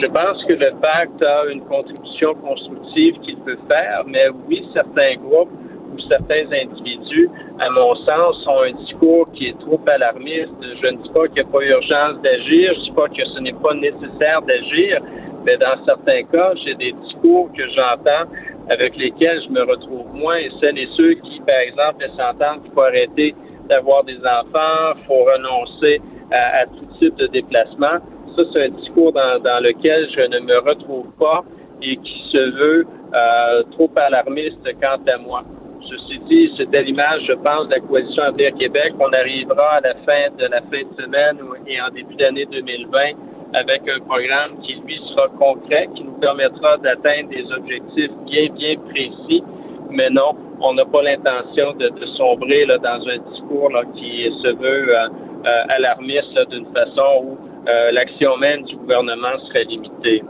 [0.00, 5.16] Je pense que le pacte a une contribution constructive qu'il peut faire, mais oui, certains
[5.16, 5.50] groupes
[5.92, 7.28] ou certains individus,
[7.58, 10.52] à mon sens, ont un discours qui est trop alarmiste.
[10.82, 13.24] Je ne dis pas qu'il n'y a pas urgence d'agir, je ne dis pas que
[13.34, 15.02] ce n'est pas nécessaire d'agir,
[15.48, 18.30] mais dans certains cas, j'ai des discours que j'entends
[18.68, 22.62] avec lesquels je me retrouve moins, et celles et ceux qui, par exemple, laissent entendre
[22.64, 23.34] qu'il faut arrêter
[23.66, 27.96] d'avoir des enfants, il faut renoncer à, tout type de déplacement.
[28.36, 31.42] Ça, c'est un discours dans, lequel je ne me retrouve pas
[31.80, 35.44] et qui se veut euh, trop alarmiste quant à moi.
[35.88, 38.92] Ceci dit, c'est à l'image, je pense, de la coalition Avenir Québec.
[39.00, 43.37] On arrivera à la fin de la fin de semaine et en début d'année 2020
[43.54, 48.76] avec un programme qui, lui, sera concret, qui nous permettra d'atteindre des objectifs bien, bien
[48.88, 49.42] précis.
[49.90, 54.30] Mais non, on n'a pas l'intention de, de sombrer là, dans un discours là, qui
[54.42, 55.08] se veut euh,
[55.46, 60.22] euh, alarmiste d'une façon où euh, l'action même du gouvernement serait limitée.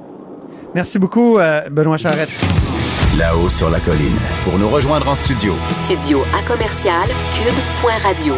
[0.74, 2.31] Merci beaucoup, euh, Benoît Charette.
[3.18, 4.18] Là-haut sur la colline.
[4.44, 8.35] Pour nous rejoindre en studio, Studio à commercial cube.radio.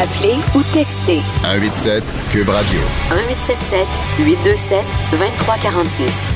[0.00, 2.80] Appelez ou textez 187 Cube Radio.
[3.10, 3.86] 1877
[4.24, 6.28] 827 2346.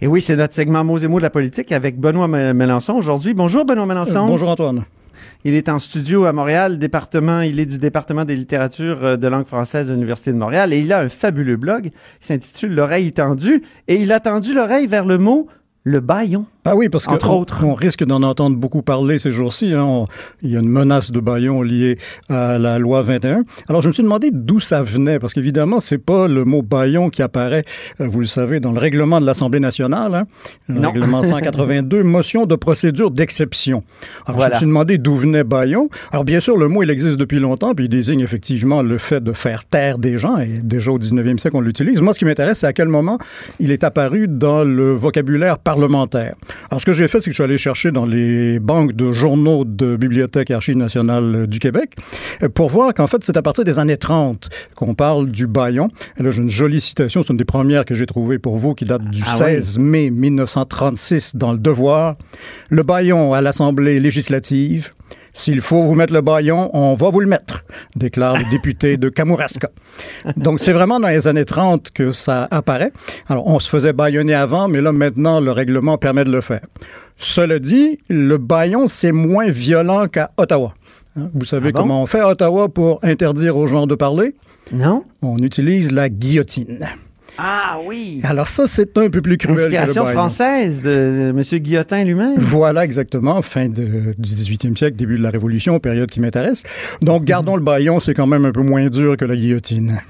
[0.00, 3.32] Et oui, c'est notre segment mots et mots de la politique avec Benoît Mélenchon aujourd'hui.
[3.32, 4.26] Bonjour Benoît Mélenchon.
[4.26, 4.84] Bonjour Antoine.
[5.44, 9.28] Il est en studio à Montréal, département, il est du département des littératures euh, de
[9.28, 13.12] langue française de l'Université de Montréal et il a un fabuleux blog qui s'intitule L'oreille
[13.12, 15.46] tendue et il a tendu l'oreille vers le mot
[15.84, 16.46] le baillon.
[16.66, 17.64] Ah oui, parce Entre qu'on autres.
[17.64, 19.72] on risque d'en entendre beaucoup parler ces jours-ci.
[19.74, 20.06] hein.
[20.42, 21.98] Il y a une menace de baillon liée
[22.30, 23.44] à la loi 21.
[23.68, 27.10] Alors, je me suis demandé d'où ça venait, parce qu'évidemment, c'est pas le mot baillon
[27.10, 27.64] qui apparaît,
[28.00, 30.22] euh, vous le savez, dans le règlement de l'Assemblée nationale, hein.
[30.68, 30.90] le Non.
[30.92, 33.82] règlement 182, motion de procédure d'exception.
[34.26, 34.52] Alors, Voilà.
[34.52, 35.90] je me suis demandé d'où venait baillon.
[36.12, 39.22] Alors, bien sûr, le mot, il existe depuis longtemps, puis il désigne effectivement le fait
[39.22, 42.00] de faire taire des gens, et déjà au 19e siècle, on l'utilise.
[42.00, 43.18] Moi, ce qui m'intéresse, c'est à quel moment
[43.60, 46.34] il est apparu dans le vocabulaire parlementaire.
[46.70, 49.12] Alors, ce que j'ai fait, c'est que je suis allé chercher dans les banques de
[49.12, 51.94] journaux de Bibliothèque et Archives nationales du Québec
[52.42, 55.88] euh, pour voir qu'en fait, c'est à partir des années 30 qu'on parle du baillon.
[56.18, 58.74] Et là, j'ai une jolie citation, c'est une des premières que j'ai trouvées pour vous,
[58.74, 62.16] qui date du Ah 16 mai 1936 dans Le Devoir.
[62.70, 64.90] Le baillon à l'Assemblée législative.
[65.36, 67.64] S'il faut vous mettre le baillon, on va vous le mettre,
[67.96, 69.68] déclare le député de Kamouraska.
[70.36, 72.92] Donc, c'est vraiment dans les années 30 que ça apparaît.
[73.28, 76.60] Alors, on se faisait baillonner avant, mais là, maintenant, le règlement permet de le faire.
[77.16, 80.74] Cela dit, le baillon, c'est moins violent qu'à Ottawa.
[81.16, 81.80] Hein, Vous savez Ah bon?
[81.80, 84.34] comment on fait à Ottawa pour interdire aux gens de parler?
[84.72, 85.04] Non?
[85.20, 86.86] On utilise la guillotine.
[87.36, 88.20] Ah oui!
[88.22, 91.58] Alors ça, c'est un peu plus cruel que le Inspiration française de, de M.
[91.60, 92.34] Guillotin lui-même.
[92.38, 96.62] Voilà exactement, fin de- du 18e siècle, début de la Révolution, période qui m'intéresse.
[97.02, 100.00] Donc, gardons le baillon, c'est quand même un peu moins dur que la guillotine.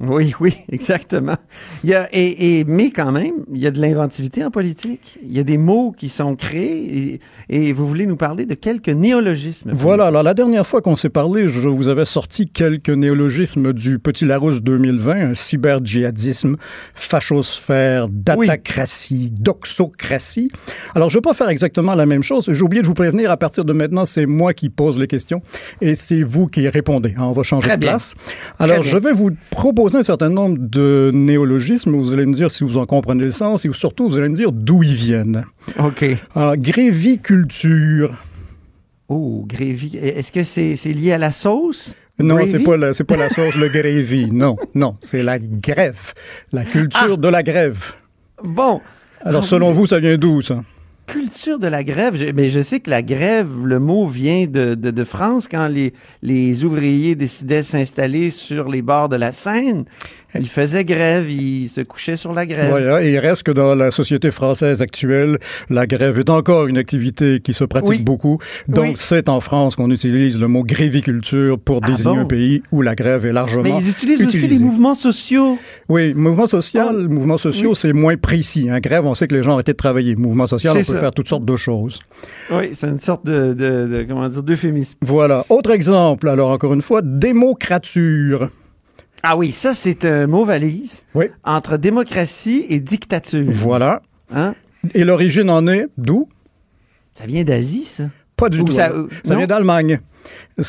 [0.00, 1.36] Oui, oui, exactement.
[1.84, 5.18] Il y a, et, et, mais quand même, il y a de l'inventivité en politique.
[5.22, 8.54] Il y a des mots qui sont créés et, et vous voulez nous parler de
[8.54, 9.72] quelques néologismes.
[9.74, 13.98] Voilà, alors la dernière fois qu'on s'est parlé, je vous avais sorti quelques néologismes du
[13.98, 16.56] Petit Larousse 2020, un cyber-djihadisme,
[16.94, 20.50] fachosphère, datacratie, doxocratie.
[20.94, 22.48] Alors, je vais pas faire exactement la même chose.
[22.50, 25.42] J'ai oublié de vous prévenir, à partir de maintenant, c'est moi qui pose les questions
[25.80, 27.14] et c'est vous qui répondez.
[27.18, 27.90] On va changer Très de bien.
[27.90, 28.14] place.
[28.58, 28.92] Alors, Très bien.
[28.92, 31.94] je vais vous proposer un certain nombre de néologismes.
[31.96, 34.36] Vous allez me dire si vous en comprenez le sens et surtout, vous allez me
[34.36, 35.44] dire d'où ils viennent.
[35.78, 36.04] OK.
[36.34, 38.16] Alors, gréviculture.
[39.08, 39.96] Oh, gravy.
[39.96, 41.96] Est-ce que c'est lié à la sauce?
[42.18, 44.28] Non, c'est pas la, pas la sauce le gravy.
[44.32, 46.12] Non, non, c'est la grève,
[46.52, 47.92] la culture de la grève.
[48.44, 48.80] Bon.
[49.22, 50.62] Alors, Ah selon vous, ça vient d'où ça?
[51.12, 52.16] Culture de la grève.
[52.16, 55.66] Je- mais je sais que la grève, le mot vient de, de, de France quand
[55.66, 55.92] les,
[56.22, 59.84] les ouvriers décidaient s'installer sur les bords de la Seine.
[60.34, 62.70] Ils faisaient grève, ils se couchaient sur la grève.
[62.70, 65.38] Voilà, et il reste que dans la société française actuelle,
[65.70, 68.02] la grève est encore une activité qui se pratique Oui.
[68.04, 68.38] beaucoup.
[68.68, 68.94] Donc, Oui.
[68.96, 72.20] c'est en France qu'on utilise le mot gréviculture pour Ah désigner bon?
[72.22, 74.58] un pays où la grève est largement Mais ils utilisent aussi utilisée.
[74.58, 75.58] les mouvements sociaux.
[75.88, 77.08] Oui, mouvement social, Oh.
[77.08, 77.76] mouvements sociaux, Oui.
[77.76, 78.68] c'est moins précis.
[78.70, 78.78] Hein.
[78.80, 80.14] Grève, on sait que les gens arrêtent de travailler.
[80.16, 80.98] Mouvement social, on peut ça.
[80.98, 81.98] faire toutes sortes de choses.
[82.52, 84.98] Oui, c'est une sorte de, de, de comment dire, d'euphémisme.
[85.02, 85.44] Voilà.
[85.48, 88.50] Autre exemple, alors encore une fois, démocrature.
[89.22, 91.26] Ah oui, ça, c'est un mot valise Oui.
[91.44, 93.46] entre démocratie et dictature.
[93.50, 94.02] Voilà.
[94.32, 94.54] Hein?
[94.94, 96.28] Et l'origine en est d'où?
[97.18, 98.04] Ça vient d'Asie, ça.
[98.40, 98.72] Pas du Ou tout.
[98.72, 99.38] ça- Ça non?
[99.38, 100.00] vient d'Allemagne.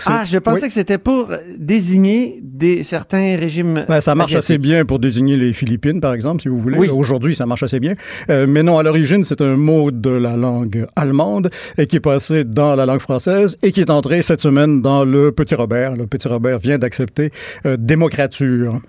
[0.06, 0.68] Ah, je pensais Oui.
[0.68, 3.86] que c'était pour désigner des, certains régimes.
[3.90, 6.78] Ouais, ça marche assez bien pour désigner les Philippines, par exemple, si vous voulez.
[6.78, 6.90] Oui.
[6.90, 7.96] Aujourd'hui, ça marche assez bien.
[8.30, 12.02] Euh, mais non, à l'origine, c'est un mot de la langue allemande et qui est
[12.02, 15.96] passé dans la langue française et qui est entré cette semaine dans le Petit Robert.
[15.96, 17.32] Le Petit Robert vient d'accepter
[17.66, 18.80] euh, démocrature.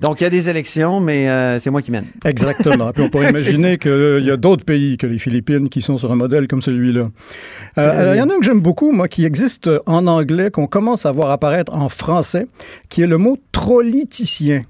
[0.00, 2.06] Donc, il y a des élections, mais euh, c'est moi qui mène.
[2.24, 2.92] Exactement.
[2.92, 6.10] Puis on pourrait imaginer qu'il y a d'autres pays que les Philippines qui sont sur
[6.10, 7.10] un modèle comme celui-là.
[7.78, 10.50] Euh, alors, il y en a un que j'aime beaucoup, moi, qui existe en anglais,
[10.50, 12.46] qu'on commence à voir apparaître en français,
[12.88, 14.62] qui est le mot trolliticien.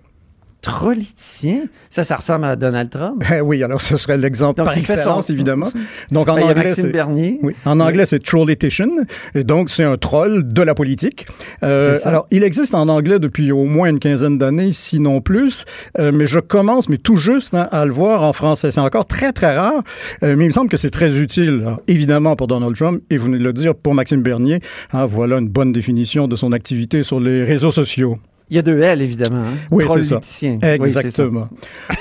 [0.65, 1.65] Trolliticien?
[1.91, 3.23] Ça, ça ressemble à Donald Trump.
[3.35, 5.69] Eh oui, alors ce serait l'exemple par excellence, son- évidemment.
[6.11, 7.39] Donc en Ben, anglais, Maxime c'est Bernier.
[7.43, 8.89] oui, en anglais c'est trollitition,
[9.35, 11.27] et donc c'est un troll de la politique.
[11.63, 15.65] Euh, alors il existe en anglais depuis au moins une quinzaine d'années, sinon plus,
[15.99, 18.73] euh, mais je commence, mais tout juste, hein, à le voir en français.
[18.73, 19.83] C'est encore très très rare,
[20.23, 23.17] euh, mais il me semble que c'est très utile, alors, évidemment pour Donald Trump, et
[23.17, 24.61] vous venez de le dire pour Maxime Bernier.
[24.93, 28.19] Ah, voilà une bonne définition de son activité sur les réseaux sociaux.
[28.51, 29.45] Il y a deux L, évidemment.
[29.45, 29.55] hein.
[29.71, 30.09] Oui, c'est ça.
[30.17, 30.59] Trolliticien.
[30.79, 31.01] Oui, ça.
[31.01, 31.49] Exactement.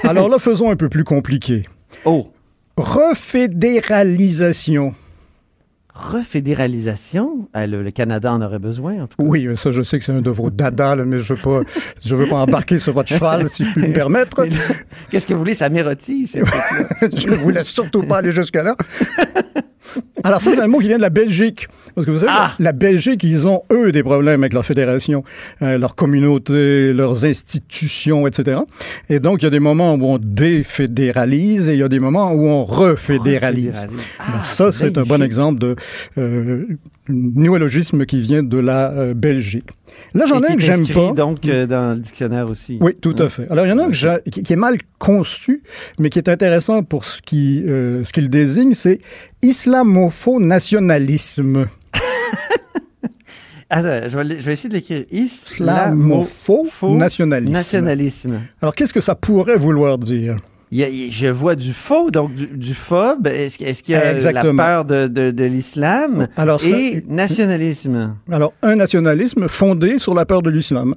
[0.03, 1.63] alors là, faisons un peu plus compliqué.
[2.05, 2.29] Oh,
[2.75, 4.93] Refédéralisation.
[5.93, 7.47] refédéralisation?
[7.53, 9.23] Ah, le, le Canada en aurait besoin, en tout cas.
[9.23, 11.61] Oui, ça, je sais que c'est un de vos dadas, là, mais je veux pas,
[12.03, 14.45] je veux pas embarquer sur votre cheval, si je puis me permettre.
[15.11, 15.53] Qu'est-ce que vous voulez?
[15.53, 16.39] Ça m'érotise,
[17.15, 18.75] je ne voulais surtout pas aller jusque-là.
[20.23, 21.67] Alors ça, c'est un mot qui vient de la Belgique.
[21.95, 22.51] Parce que vous savez, Ah!
[22.59, 25.23] la Belgique, ils ont, eux, des problèmes avec leur fédération,
[25.61, 28.61] euh, leur communauté, leurs institutions, etc.
[29.09, 31.99] Et donc, il y a des moments où on défédéralise et il y a des
[31.99, 33.87] moments où on refédéralise.
[34.19, 35.75] Ah, ça, c'est un bon exemple de
[36.17, 36.65] euh,
[37.09, 39.67] néologisme qui vient de la euh, Belgique.
[40.13, 41.11] Là, j'en ai un que j'aime pas.
[41.11, 42.77] donc, euh, dans le dictionnaire aussi.
[42.81, 43.49] Oui, tout à fait.
[43.51, 45.63] Alors, il y en a un que qui, qui est mal conçu,
[45.99, 48.99] mais qui est intéressant pour ce qui euh, ce qu'il désigne, c'est
[49.41, 51.67] islamopho-nationalisme.
[53.69, 55.03] Attends, je vais, l- je vais essayer de l'écrire.
[55.11, 57.51] Islamopho-nationalisme.
[57.53, 58.39] Nationalisme.
[58.61, 60.35] Alors, qu'est-ce que ça pourrait vouloir dire?
[60.75, 63.27] Y a- je vois du faux, donc du, du phobe.
[63.27, 64.53] Est-ce, qu'il- est-ce qu'il y a Exactement.
[64.63, 66.27] la peur de, de, de l'islam
[66.65, 68.15] et nationalisme?
[68.31, 70.95] Alors, un nationalisme fondé sur la peur de l'islam.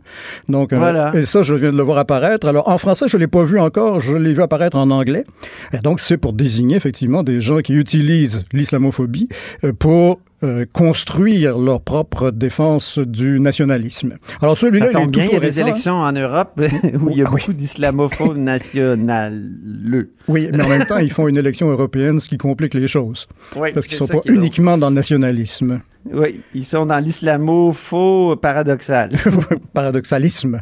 [0.48, 2.46] Donc, euh, et ça, je viens de le voir apparaître.
[2.48, 5.24] Alors, en français, je l'ai pas vu encore, je l'ai vu apparaître en anglais.
[5.72, 9.28] Et donc, c'est pour désigner effectivement des gens qui utilisent l'islamophobie
[9.64, 14.16] euh, pour euh, construire leur propre défense du nationalisme.
[14.43, 15.62] Alors, celui-là, il est bien, il y a des récent.
[15.66, 16.61] élections en Europe
[17.01, 17.41] où il y a oui.
[17.41, 20.11] beaucoup d'islamophobes nationaleux.
[20.28, 23.26] Oui, mais en même temps, ils font une élection européenne, ce qui complique les choses.
[23.57, 24.34] Oui, Parce qu'ils c'est sont pas drôle.
[24.34, 25.80] uniquement dans le nationalisme.
[26.12, 29.11] Oui, ils sont dans l'islamo-faux paradoxal.
[29.72, 30.61] Paradoxalisme.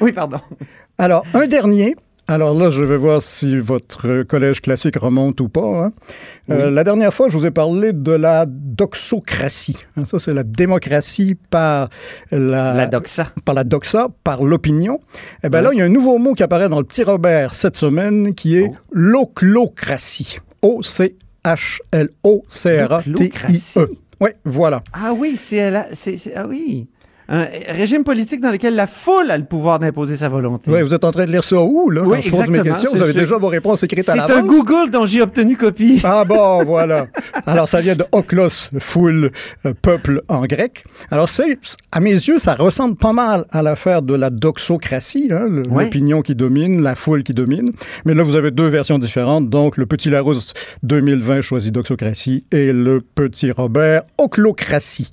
[0.00, 0.38] oui, pardon.
[0.98, 1.96] Alors, un dernier.
[2.28, 5.84] Alors là, je vais voir si votre collège classique remonte ou pas.
[5.86, 5.92] hein.
[6.50, 9.76] Euh, la dernière fois, je vous ai parlé de la doxocratie.
[9.96, 11.88] Hein, ça, c'est la démocratie par
[12.32, 13.28] la, La doxa.
[13.44, 14.98] par la doxa, par l'opinion.
[15.44, 17.54] Eh bien là, il y a un nouveau mot qui apparaît dans le petit Robert
[17.54, 18.76] cette semaine qui est Oh.
[18.90, 20.40] l'oclocratie.
[20.62, 23.10] O-C-H-L-O-C-R-A-T-I-E.
[23.12, 23.78] L'oclocratie.
[24.20, 24.82] Oui, voilà.
[24.92, 26.88] Ah oui, c'est, la- c'est- ah oui.
[27.28, 30.70] Un régime politique dans lequel la foule a le pouvoir d'imposer sa volonté.
[30.70, 32.02] Ouais, vous êtes en train de lire ça où, là?
[32.04, 34.18] Oui, je pose mes questions, C'est- vous avez c'est- déjà vos réponses écrites à c'est
[34.18, 34.36] l'avance?
[34.36, 36.00] un Google dont j'ai obtenu copie.
[36.04, 37.08] Ah bon, voilà.
[37.44, 39.32] Alors, ça vient de oklos, foule,
[39.66, 40.84] euh, peuple en grec.
[41.10, 41.58] Alors, c'est,
[41.90, 46.34] à mes yeux, ça ressemble pas mal à l'affaire de la doxocratie, hein, l'opinion qui
[46.36, 47.70] domine, la foule qui domine.
[48.04, 49.48] Mais là, vous avez deux versions différentes.
[49.50, 50.54] Donc, le petit Larousse
[50.84, 55.10] 2020 choisit doxocratie et le petit Robert oclocratie.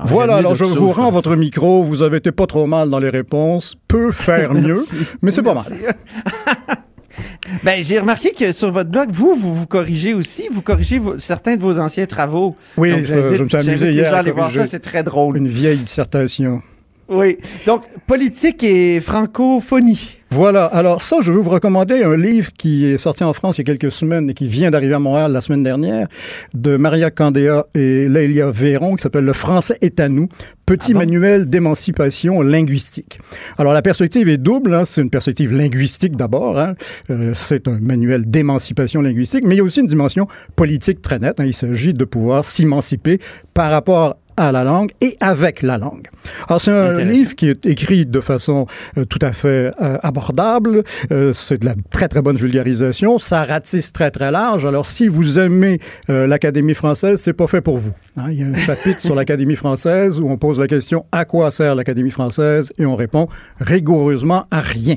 [0.00, 1.82] Ah, voilà, alors je vous rends votre micro.
[1.82, 3.74] Vous avez été pas trop mal dans les réponses.
[3.88, 4.78] Peut faire mieux,
[5.22, 5.64] mais c'est pas mal.
[7.64, 10.48] ben, j'ai remarqué que sur votre blog, vous, vous vous corrigez aussi.
[10.52, 12.54] Vous corrigez vos- certains de vos anciens travaux.
[12.76, 15.02] Oui, Donc, ça, j'invite- je me suis amusé hier à aller voir ça, c'est très
[15.02, 15.36] drôle.
[15.36, 16.62] Une vieille dissertation.
[17.08, 17.38] Oui.
[17.66, 20.17] Donc, politique et francophonie.
[20.30, 20.66] Voilà.
[20.66, 23.70] Alors ça, je veux vous recommander un livre qui est sorti en France il y
[23.70, 26.06] a quelques semaines et qui vient d'arriver à Montréal la semaine dernière
[26.52, 30.28] de Maria Candéa et Lélia Véron qui s'appelle Le français est à nous,
[30.66, 30.98] petit Ah bon?
[31.00, 33.20] manuel d'émancipation linguistique.
[33.56, 34.74] Alors la perspective est double.
[34.74, 34.84] hein.
[34.84, 36.58] C'est une perspective linguistique d'abord.
[36.58, 36.74] hein.
[37.10, 41.18] Euh, c'est un manuel d'émancipation linguistique, mais il y a aussi une dimension politique très
[41.18, 41.40] nette.
[41.40, 41.44] hein.
[41.46, 43.18] Il s'agit de pouvoir s'émanciper
[43.54, 46.08] par rapport à la langue et avec la langue.
[46.48, 48.66] Alors, c'est un livre qui est écrit de façon
[48.96, 50.84] euh, tout à fait euh, abordable.
[51.10, 53.18] Euh, c'est de la très, très bonne vulgarisation.
[53.18, 54.64] Ça ratisse très, très large.
[54.64, 57.90] Alors, si vous aimez l'Académie française, c'est pas fait pour vous.
[58.16, 58.26] Hein.
[58.30, 61.50] Il y a un chapitre sur l'Académie française où on pose la question à quoi
[61.50, 62.72] sert l'Académie française?
[62.78, 63.28] Et on répond
[63.60, 64.96] rigoureusement à rien.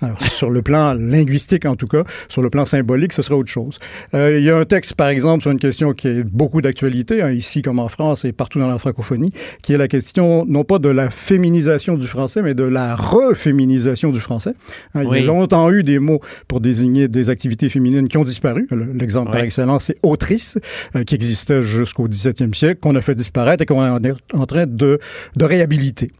[0.00, 3.50] Alors, sur le plan linguistique, en tout cas, sur le plan symbolique, ce serait autre
[3.50, 3.78] chose.
[4.12, 7.30] il y a un texte, par exemple, sur une question qui est beaucoup d'actualité, hein,
[7.30, 10.78] ici comme en France et partout dans la francophonie, qui est la question non pas
[10.78, 14.52] de la féminisation du français, mais de la reféminisation du français.
[14.94, 18.24] Hein, il y a longtemps eu des mots pour désigner des activités féminines qui ont
[18.24, 18.68] disparu.
[18.94, 20.58] L'exemple par excellence, c'est autrice,
[20.96, 24.66] euh, qui existait jusqu'au 17e siècle, qu'on a fait disparaître et qu'on est en train
[24.66, 24.98] de,
[25.36, 26.10] de réhabiliter.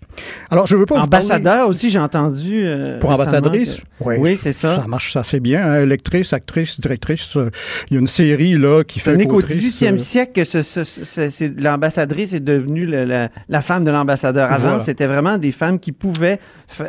[0.50, 2.62] Alors, je veux pas Ambassadeur aussi, j'ai entendu.
[2.64, 3.80] Euh, pour ambassadrice?
[4.00, 4.76] Oui, c'est ça.
[4.76, 5.64] Ça marche, ça fait bien.
[5.64, 7.36] Hein, lectrice, actrice, directrice.
[7.36, 7.50] Euh,
[7.90, 9.12] il y a une série là qui fait.
[9.12, 14.52] Ce n'est qu'au 18e siècle que ce, l'ambassadrice est devenue la, femme de l'ambassadeur.
[14.52, 16.38] Avant, c'était vraiment des femmes qui pouvaient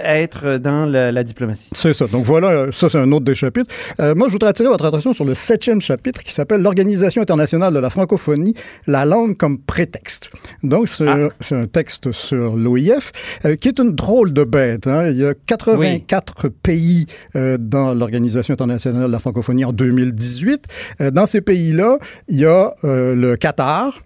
[0.03, 1.69] être dans la diplomatie.
[1.73, 2.07] C'est ça.
[2.07, 3.73] Donc voilà, ça c'est un autre des chapitres.
[3.99, 7.73] Euh, moi, je voudrais attirer votre attention sur le septième chapitre qui s'appelle l'Organisation internationale
[7.73, 8.53] de la francophonie,
[8.87, 10.29] la langue comme prétexte.
[10.63, 11.29] Donc c'est ah.
[11.51, 13.11] un texte sur l'OIF
[13.45, 14.87] euh, qui est une drôle de bête.
[14.87, 15.09] Hein.
[15.09, 20.67] Il y a 84 pays euh, dans l'Organisation internationale de la francophonie en 2018.
[21.11, 21.97] dans ces pays-là,
[22.27, 24.01] il y a le Qatar,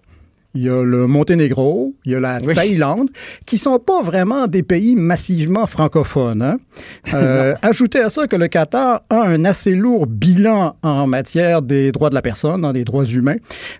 [0.58, 3.10] il y a le Monténégro, il y a la Thaïlande,
[3.46, 6.42] qui sont pas vraiment des pays massivement francophones.
[6.42, 6.58] Hein?
[7.14, 11.90] Euh, ajoutez à ça que le Qatar a un assez lourd bilan en matière des
[11.90, 13.36] droits de la personne, dans des droits humains.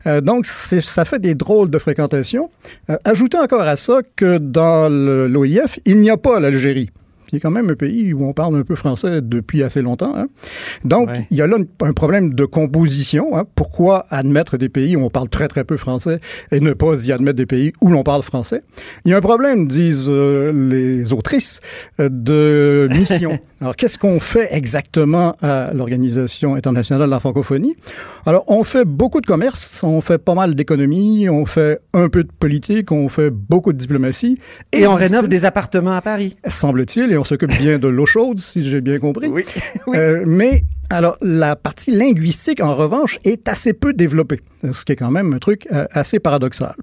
[0.06, 2.50] Euh, donc, ça fait des drôles de fréquentation.
[2.90, 6.90] Euh, ajoutez encore à ça que dans l'OIF, il n'y a pas l'Algérie
[7.28, 10.16] qui est quand même un pays où on parle un peu français depuis assez longtemps.
[10.16, 10.28] Hein.
[10.84, 13.36] Donc, il y a là un problème de composition.
[13.36, 13.44] Hein.
[13.54, 16.20] Pourquoi admettre des pays où on parle très, très peu français
[16.50, 18.62] et ne pas y admettre des pays où l'on parle français?
[19.04, 21.60] Il y a un problème, disent euh, les autrices,
[22.00, 23.38] euh, de mission.
[23.60, 27.76] Alors, qu'est-ce qu'on fait exactement à l'Organisation internationale de la francophonie?
[28.24, 32.22] Alors, on fait beaucoup de commerce, on fait pas mal d'économie, on fait un peu
[32.22, 34.38] de politique, on fait beaucoup de diplomatie.
[34.72, 36.36] Et, on rénove des appartements à Paris.
[36.46, 39.28] Semble-t-il, on s'occupe bien de l'eau chaude, si j'ai bien compris.
[39.28, 39.44] Oui.
[39.94, 44.40] Euh, mais alors, la partie linguistique, en revanche, est assez peu développée,
[44.72, 46.74] ce qui est quand même un truc euh, assez paradoxal.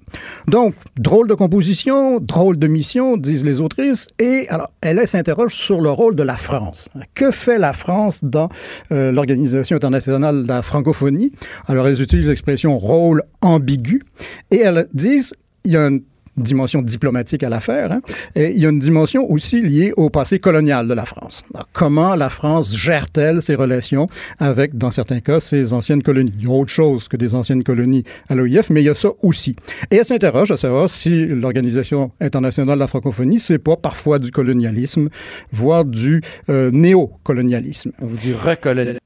[0.47, 5.82] Donc, drôle de composition, drôle de mission, disent les autrices, et alors, elle s'interroge sur
[5.82, 6.89] le rôle de la France.
[7.16, 8.49] Que fait la France dans
[8.91, 11.32] euh, l'Organisation internationale de la francophonie?
[11.68, 14.03] Alors, elles utilisent l'expression rôle ambigu,
[14.51, 15.34] et elles disent,
[15.64, 16.01] il y a une
[16.38, 17.91] dimension diplomatique à l'affaire.
[17.91, 18.01] Hein.
[18.36, 21.43] Et il y a une dimension aussi liée au passé colonial de la France.
[21.73, 24.07] comment la France gère-t-elle ses relations
[24.39, 26.33] avec, dans certains cas, ses anciennes colonies?
[26.39, 28.95] Il y a autre chose que des anciennes colonies à l'OIF, mais il y a
[28.95, 29.55] ça aussi.
[29.91, 34.31] Et elle s'interroge à savoir si l'Organisation internationale de la francophonie, c'est pas parfois du
[34.31, 35.09] colonialisme,
[35.51, 37.91] voire du euh, néocolonialisme.
[38.01, 39.05] Ou du recolonialisme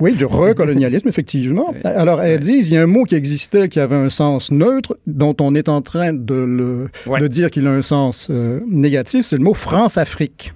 [0.00, 1.74] oui, du recolonialisme, effectivement.
[1.84, 4.98] Alors, elles disent, il y a un mot qui existait qui avait un sens neutre,
[5.06, 9.26] dont on est en train de, le, de dire qu'il a un sens euh, négatif,
[9.26, 10.52] c'est le mot France-Afrique.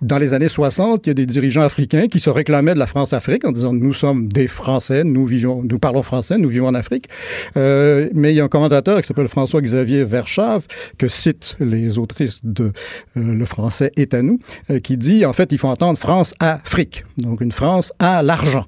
[0.00, 2.86] Dans les années 60, il y a des dirigeants africains qui se réclamaient de la
[2.86, 6.74] France-Afrique en disant nous sommes des Français, nous vivons, nous parlons français, nous vivons en
[6.74, 7.08] Afrique.
[7.56, 10.66] Euh, mais il y a un commentateur qui s'appelle François-Xavier Verschave
[10.98, 12.72] que citent les autrices de
[13.16, 14.38] euh, Le français est à nous,
[14.70, 18.66] euh, qui dit en fait il faut entendre France-Afrique, donc une France à l'argent.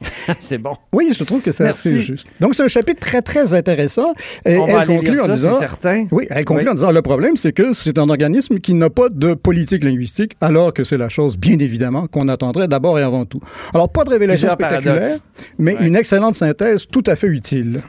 [0.40, 0.72] c'est bon.
[0.92, 2.26] Oui, je trouve que c'est assez juste.
[2.40, 4.14] Donc, c'est un chapitre très, très intéressant.
[4.44, 5.58] Et On elle conclut en disant.
[5.58, 6.06] Certain.
[6.10, 9.08] Oui, elle conclut en disant le problème, c'est que c'est un organisme qui n'a pas
[9.08, 13.24] de politique linguistique, alors que c'est la chose, bien évidemment, qu'on attendrait d'abord et avant
[13.24, 13.40] tout.
[13.74, 15.18] Alors, pas de révélation spectaculaire,
[15.58, 17.80] mais une excellente synthèse tout à fait utile.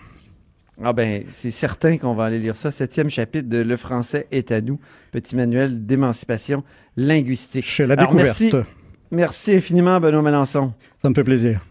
[0.83, 2.69] Ah ben, c'est certain qu'on va aller lire ça.
[2.69, 4.79] Septième chapitre de Le français est à nous,
[5.11, 6.63] petit manuel d'émancipation
[6.95, 7.65] linguistique.
[7.65, 8.41] Chez la découverte.
[8.41, 8.51] merci,
[9.09, 10.73] merci infiniment, Benoît Melançon.
[11.01, 11.66] Ça me fait plaisir.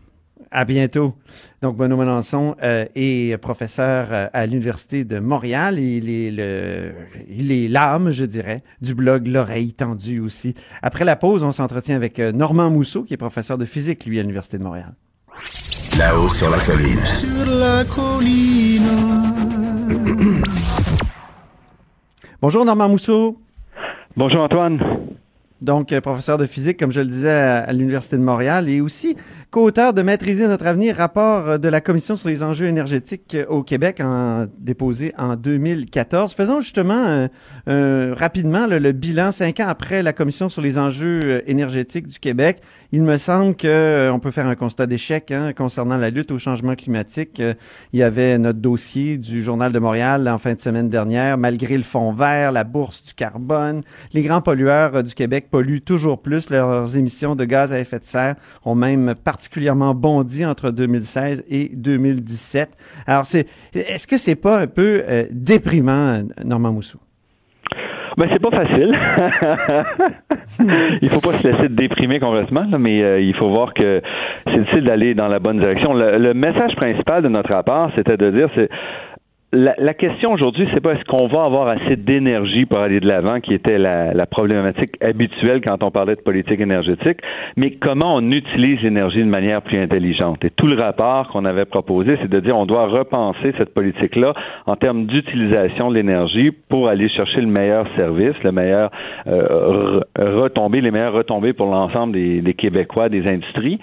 [0.50, 1.14] À bientôt.
[1.60, 5.78] Donc, Benoît Melançon euh, est professeur euh, à l'Université de Montréal.
[5.78, 6.94] Il est le,
[7.28, 10.54] il est l'âme, je dirais, du blog L'oreille tendue aussi.
[10.82, 14.18] Après la pause, on s'entretient avec euh, Normand Mousseau, qui est professeur de physique, lui,
[14.18, 14.94] à l'Université de Montréal.
[15.98, 16.98] Là-haut sur la colline.
[16.98, 18.82] Sur la colline.
[22.40, 23.40] Bonjour, Normand Mousseau.
[24.16, 24.78] Bonjour, Antoine.
[25.62, 29.16] Donc euh, professeur de physique, comme je le disais, à, l'Université de Montréal, et aussi
[29.50, 33.46] co-auteur de Maîtriser notre avenir, rapport euh, de la Commission sur les enjeux énergétiques euh,
[33.46, 34.02] au Québec,
[34.58, 36.34] déposé en 2014.
[36.34, 37.28] Faisons justement
[37.66, 42.60] rapidement le, bilan cinq ans après la Commission sur les enjeux énergétiques du Québec.
[42.92, 46.30] Il me semble que euh, on peut faire un constat d'échec hein, concernant la lutte
[46.30, 47.42] au changement climatique.
[47.92, 51.76] Il y avait notre dossier du Journal de Montréal en fin de semaine dernière, malgré
[51.76, 53.82] le fond vert, la bourse du carbone,
[54.12, 56.50] les grands pollueurs du Québec polluent toujours plus.
[56.50, 61.70] Leurs émissions de gaz à effet de serre ont même particulièrement bondi entre 2016 et
[61.74, 62.70] 2017.
[63.06, 66.98] Alors, c'est, est-ce que c'est pas un peu euh, déprimant, Normand Moussou?
[68.16, 68.98] Ben c'est pas facile.
[71.02, 74.00] il faut pas se laisser déprimer complètement, là, mais euh, il faut voir que
[74.46, 75.92] c'est difficile d'aller dans la bonne direction.
[75.92, 78.70] Le, le message principal de notre rapport, c'était de dire c'est
[79.52, 83.06] la, la, question aujourd'hui, c'est pas est-ce qu'on va avoir assez d'énergie pour aller de
[83.06, 87.18] l'avant, qui était la, la, problématique habituelle quand on parlait de politique énergétique,
[87.56, 90.44] mais comment on utilise l'énergie de manière plus intelligente?
[90.44, 94.34] Et tout le rapport qu'on avait proposé, c'est de dire on doit repenser cette politique-là
[94.66, 98.90] en termes d'utilisation de l'énergie pour aller chercher le meilleur service, le meilleur
[99.28, 103.78] euh, retombée, les meilleures retombées pour l'ensemble des, des Québécois, des industries.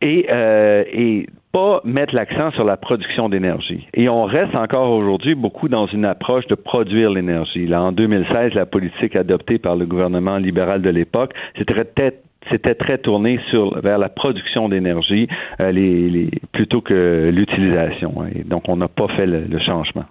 [0.00, 3.86] Et, euh, et pas mettre l'accent sur la production d'énergie.
[3.94, 7.68] Et on reste encore aujourd'hui beaucoup dans une approche de produire l'énergie.
[7.68, 12.18] Là, en 2016, la politique adoptée par le gouvernement libéral de l'époque, c'était
[12.50, 15.28] c'était très tourné sur vers la production d'énergie
[15.62, 18.12] euh, les, les, plutôt que l'utilisation.
[18.34, 20.04] Et donc, on n'a pas fait le, le changement.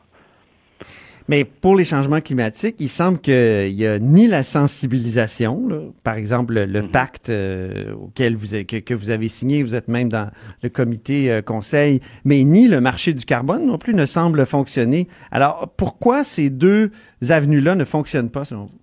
[1.30, 6.15] Mais pour les changements climatiques, il semble qu'il n'y a ni la sensibilisation, là, par
[6.15, 6.91] exemple le, le mm -hmm.
[6.91, 10.30] pacte euh, auquel vous avez, que, que, vous avez signé, vous êtes même dans
[10.63, 15.07] le comité euh, conseil, mais ni le marché du carbone non plus ne semble fonctionner.
[15.32, 16.91] Alors pourquoi ces deux
[17.30, 18.80] avenues-là ne fonctionnent pas selon vous?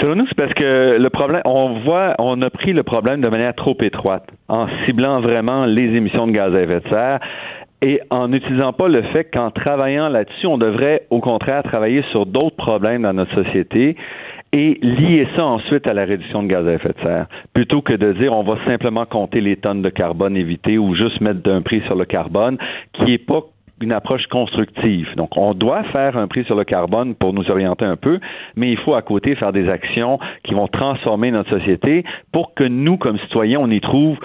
[0.00, 3.28] Selon nous, c'est parce que le problème, on voit, on a pris le problème de
[3.28, 7.20] manière trop étroite, en ciblant vraiment les émissions de gaz à effet de serre
[7.82, 12.26] et en n'utilisant pas le fait qu'en travaillant là-dessus, on devrait au contraire travailler sur
[12.26, 13.96] d'autres problèmes dans notre société
[14.52, 17.92] et lier ça ensuite à la réduction de gaz à effet de serre, plutôt que
[17.92, 21.62] de dire on va simplement compter les tonnes de carbone évitées ou juste mettre d'un
[21.62, 22.56] prix sur le carbone,
[22.94, 23.42] qui est pas
[23.82, 25.08] une approche constructive.
[25.16, 28.20] Donc, on doit faire un prix sur le carbone pour nous orienter un peu,
[28.56, 32.02] mais il faut à côté faire des actions qui vont transformer notre société
[32.32, 34.16] pour que nous, comme citoyens, on y trouve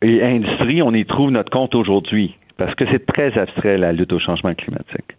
[0.00, 2.36] et industrie, on y trouve notre compte aujourd'hui.
[2.56, 5.16] Parce que c'est très abstrait, la lutte au changement climatique.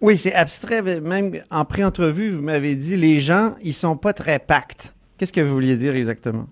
[0.00, 0.82] Oui, c'est abstrait.
[1.00, 4.94] Même en pré-entrevue, vous m'avez dit, les gens, ils sont pas très pactes.
[5.18, 6.46] Qu'est-ce que vous vouliez dire exactement?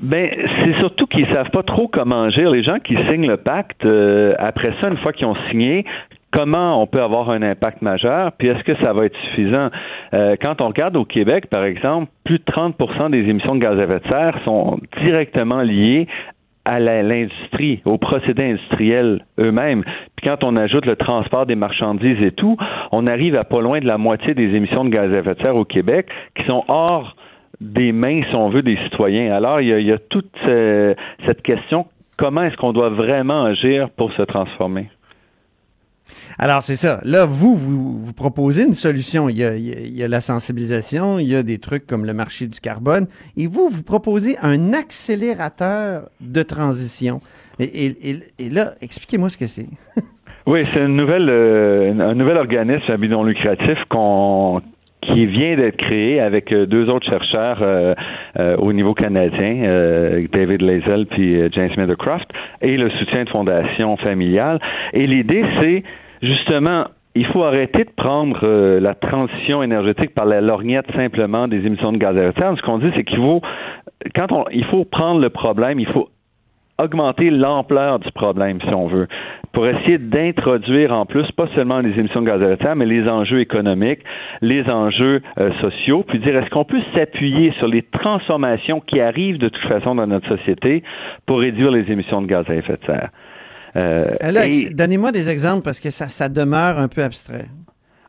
[0.00, 0.30] Ben,
[0.64, 2.50] c'est surtout qu'ils savent pas trop comment agir.
[2.50, 5.84] Les gens qui signent le pacte, euh, après ça, une fois qu'ils ont signé,
[6.32, 9.70] comment on peut avoir un impact majeur, puis est-ce que ça va être suffisant?
[10.14, 13.78] Euh, quand on regarde au Québec, par exemple, plus de 30% des émissions de gaz
[13.78, 16.06] à effet de serre sont directement liées
[16.64, 19.82] à l'industrie, aux procédés industriels eux-mêmes.
[20.16, 22.56] Puis quand on ajoute le transport des marchandises et tout,
[22.92, 25.40] on arrive à pas loin de la moitié des émissions de gaz à effet de
[25.40, 26.06] serre au Québec
[26.36, 27.16] qui sont hors
[27.60, 29.34] des mains, si on veut, des citoyens.
[29.34, 30.94] Alors, il y a, toute euh,
[31.26, 31.86] cette question,
[32.16, 34.88] comment est-ce qu'on doit vraiment agir pour se transformer?
[36.38, 37.00] Alors, c'est ça.
[37.04, 39.28] Là, vous, vous, proposez une solution.
[39.28, 43.06] Il y, a, la sensibilisation, il y a des trucs comme le marché du carbone.
[43.36, 47.20] Et vous, vous proposez un accélérateur de transition.
[47.58, 47.94] Et,
[48.50, 49.66] là, expliquez-moi ce que c'est.
[50.46, 53.78] oui, c'est une nouvelle, euh, un nouvel organisme à but non lucratif
[55.02, 57.94] qui vient d'être créé avec deux autres chercheurs euh,
[58.38, 62.28] euh, au niveau canadien, euh, David Lazel puis James Meadowcroft,
[62.60, 64.60] et le soutien de Fondation familiale.
[64.92, 65.82] Et l'idée, c'est
[66.22, 71.58] justement il faut arrêter de prendre euh, la transition énergétique par la lorgnette simplement des
[71.66, 72.54] émissions de gaz à effet de serre.
[72.56, 73.42] Ce qu'on dit, c'est qu'il faut,
[74.14, 76.08] quand on, il faut prendre le problème, il faut
[76.78, 79.06] augmenter l'ampleur du problème, si on veut,
[79.52, 82.76] pour essayer d'introduire en plus, pas seulement les émissions de gaz à effet de serre,
[82.76, 84.00] mais les enjeux économiques,
[84.40, 89.38] les enjeux euh, sociaux, puis dire est-ce qu'on peut s'appuyer sur les transformations qui arrivent
[89.38, 90.82] de toute façon dans notre société
[91.26, 93.10] pour réduire les émissions de gaz à effet de serre?
[93.76, 94.74] Euh, Alex, et...
[94.74, 97.46] donnez-moi des exemples parce que ça, ça demeure un peu abstrait.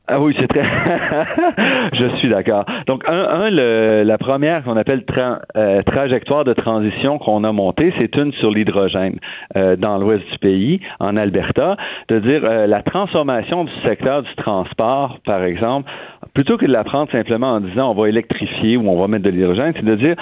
[0.05, 0.63] Ah oui, c'est très.
[1.93, 2.65] je suis d'accord.
[2.87, 7.53] Donc, un, un le, la première qu'on appelle tra euh, trajectoire de transition qu'on a
[7.53, 9.17] montée, c'est une sur l'hydrogène
[9.55, 11.77] euh, dans l'ouest du pays, en Alberta,
[12.09, 15.89] de dire euh, la transformation du secteur du transport, par exemple,
[16.33, 19.23] plutôt que de la prendre simplement en disant on va électrifier ou on va mettre
[19.23, 20.17] de l'hydrogène, c'est de dire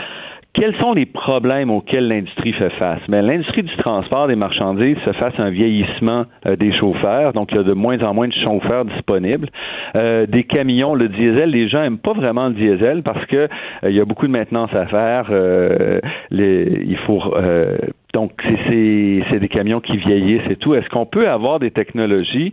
[0.54, 3.00] quels sont les problèmes auxquels l'industrie fait face?
[3.08, 7.58] Mais l'industrie du transport des marchandises se face un vieillissement euh, des chauffeurs, donc il
[7.58, 9.50] y a de moins en moins de chauffeurs disponibles.
[9.96, 13.48] Euh, des camions, le diesel, les gens aiment pas vraiment le diesel parce que euh,
[13.90, 15.32] il y a beaucoup de maintenance à faire.
[16.32, 17.22] Les, il faut
[18.14, 18.32] donc,
[18.68, 20.76] c'est des camions qui vieillissent et tout.
[20.76, 22.52] Est-ce qu'on peut avoir des technologies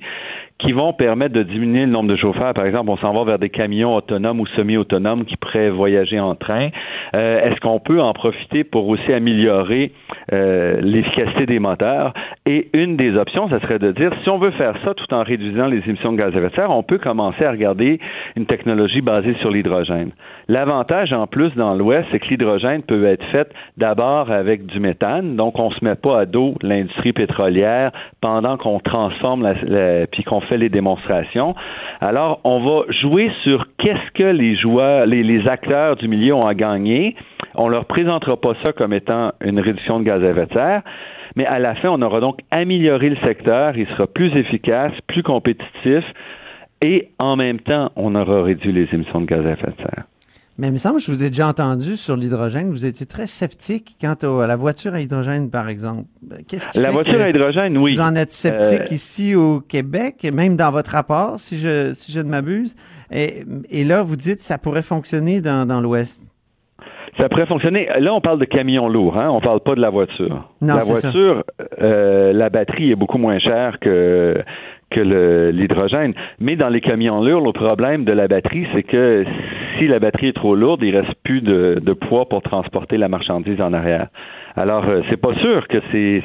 [0.59, 2.55] qui vont permettre de diminuer le nombre de chauffeurs?
[2.55, 6.37] Par exemple, on s'en va vers des camions autonomes ou semi-autonomes qui pourraient voyager en
[6.37, 6.69] train.
[7.15, 9.93] Euh, est-ce qu'on peut en profiter pour aussi améliorer
[10.33, 12.13] euh, l'efficacité des moteurs?
[12.47, 15.25] Et une des options, ce serait de dire, si on veut faire ça tout en
[15.25, 17.99] réduisant les émissions de gaz à effet de serre, on peut commencer à regarder
[18.37, 20.11] une technologie basée sur l'hydrogène.
[20.49, 25.37] L'avantage en plus dans l'Ouest, c'est que l'hydrogène peut être fait d'abord avec du méthane,
[25.37, 29.55] donc on se met pas à dos l'industrie pétrolière pendant qu'on transforme
[30.11, 31.55] puis qu'on fait les démonstrations.
[32.01, 36.55] Alors, on va jouer sur qu'est-ce que les joueurs, les, acteurs du milieu ont à
[36.55, 37.15] gagner.
[37.55, 40.83] On leur présentera pas ça comme étant une réduction de gaz à effet de serre.
[41.37, 45.23] Mais à la fin, on aura donc amélioré le secteur, il sera plus efficace, plus
[45.23, 46.05] compétitif,
[46.83, 50.05] et en même temps, on aura réduit les émissions de gaz à effet de serre.
[50.59, 52.71] Mais il me semble que je vous ai déjà entendu sur l'hydrogène.
[52.71, 56.03] Vous étiez très sceptique quant à la voiture à hydrogène, par exemple.
[56.49, 57.95] Qu'est-ce qui la voiture à hydrogène, oui.
[57.95, 62.11] Vous en êtes sceptique euh, ici au Québec, même dans votre rapport, si je, si
[62.11, 62.75] je ne m'abuse?
[63.13, 66.21] Et, et, là, vous dites que ça pourrait fonctionner dans, dans l'Ouest.
[67.19, 67.89] Ça pourrait fonctionner.
[68.01, 69.29] Là, on parle de camions lourds, hein?
[69.31, 70.51] On parle pas de la voiture.
[70.61, 71.45] Non, la voiture,
[71.81, 74.43] euh, la batterie est beaucoup moins chère que
[74.91, 76.15] que l'hydrogène.
[76.41, 79.25] Mais dans les camions lourds, le problème de la batterie, c'est que
[79.79, 83.09] si la batterie est trop lourde, il reste plus de, de poids pour transporter la
[83.09, 84.09] marchandise en arrière.
[84.57, 86.23] Alors, euh, c'est pas sûr que c'est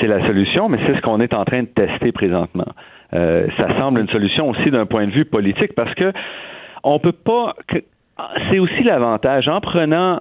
[0.00, 2.66] c'est la solution, mais c'est ce qu'on est en train de tester présentement.
[3.14, 6.12] Euh, ça semble une solution aussi d'un point de vue politique parce que
[6.82, 7.54] on peut pas.
[8.50, 10.20] C'est aussi l'avantage en prenant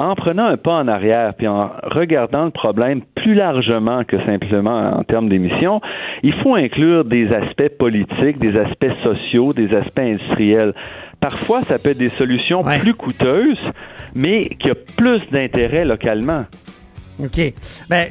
[0.00, 4.96] en prenant un pas en arrière puis en regardant le problème plus largement que simplement
[4.96, 5.80] en termes d'émissions,
[6.22, 10.72] il faut inclure des aspects politiques, des aspects sociaux, des aspects industriels.
[11.20, 13.60] Parfois, ça peut être des solutions plus coûteuses,
[14.14, 16.46] mais qui ont plus d'intérêt localement.
[17.22, 17.52] OK.
[17.90, 18.06] Ben,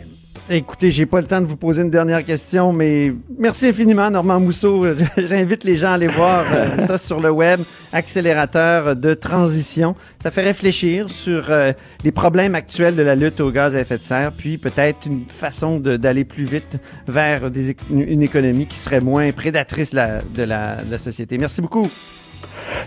[0.51, 4.39] Écoutez, j'ai pas le temps de vous poser une dernière question, mais merci infiniment, Normand
[4.39, 4.83] Mousseau.
[5.17, 7.59] J'invite les gens à aller voir euh, ça sur le web,
[7.93, 9.95] accélérateur de transition.
[10.17, 11.71] Ça fait réfléchir sur euh,
[12.03, 15.25] les problèmes actuels de la lutte au gaz à effet de serre, puis peut-être une
[15.27, 16.77] façon d'aller plus vite
[17.07, 17.51] vers
[17.91, 21.37] une économie qui serait moins prédatrice de, la, société.
[21.37, 21.87] Merci beaucoup.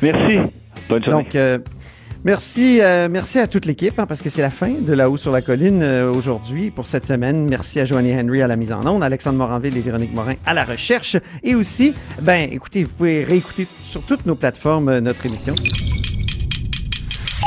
[0.03, 0.39] Merci.
[0.89, 1.23] Bonne journée.
[1.23, 1.59] Donc, euh,
[2.25, 5.17] Merci, euh, merci à toute l'équipe, hein, parce que c'est la fin de La Haut
[5.17, 7.49] sur la Colline euh, aujourd'hui pour cette semaine.
[7.49, 10.55] Merci à Joanie Henry à la mise en onde, Alexandre Moranville et Véronique Morin à
[10.55, 11.17] la recherche.
[11.43, 15.57] Et aussi, ben, écoutez, vous pouvez réécouter sur toutes nos plateformes euh, notre émission.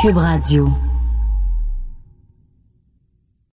[0.01, 0.67] Cube Radio.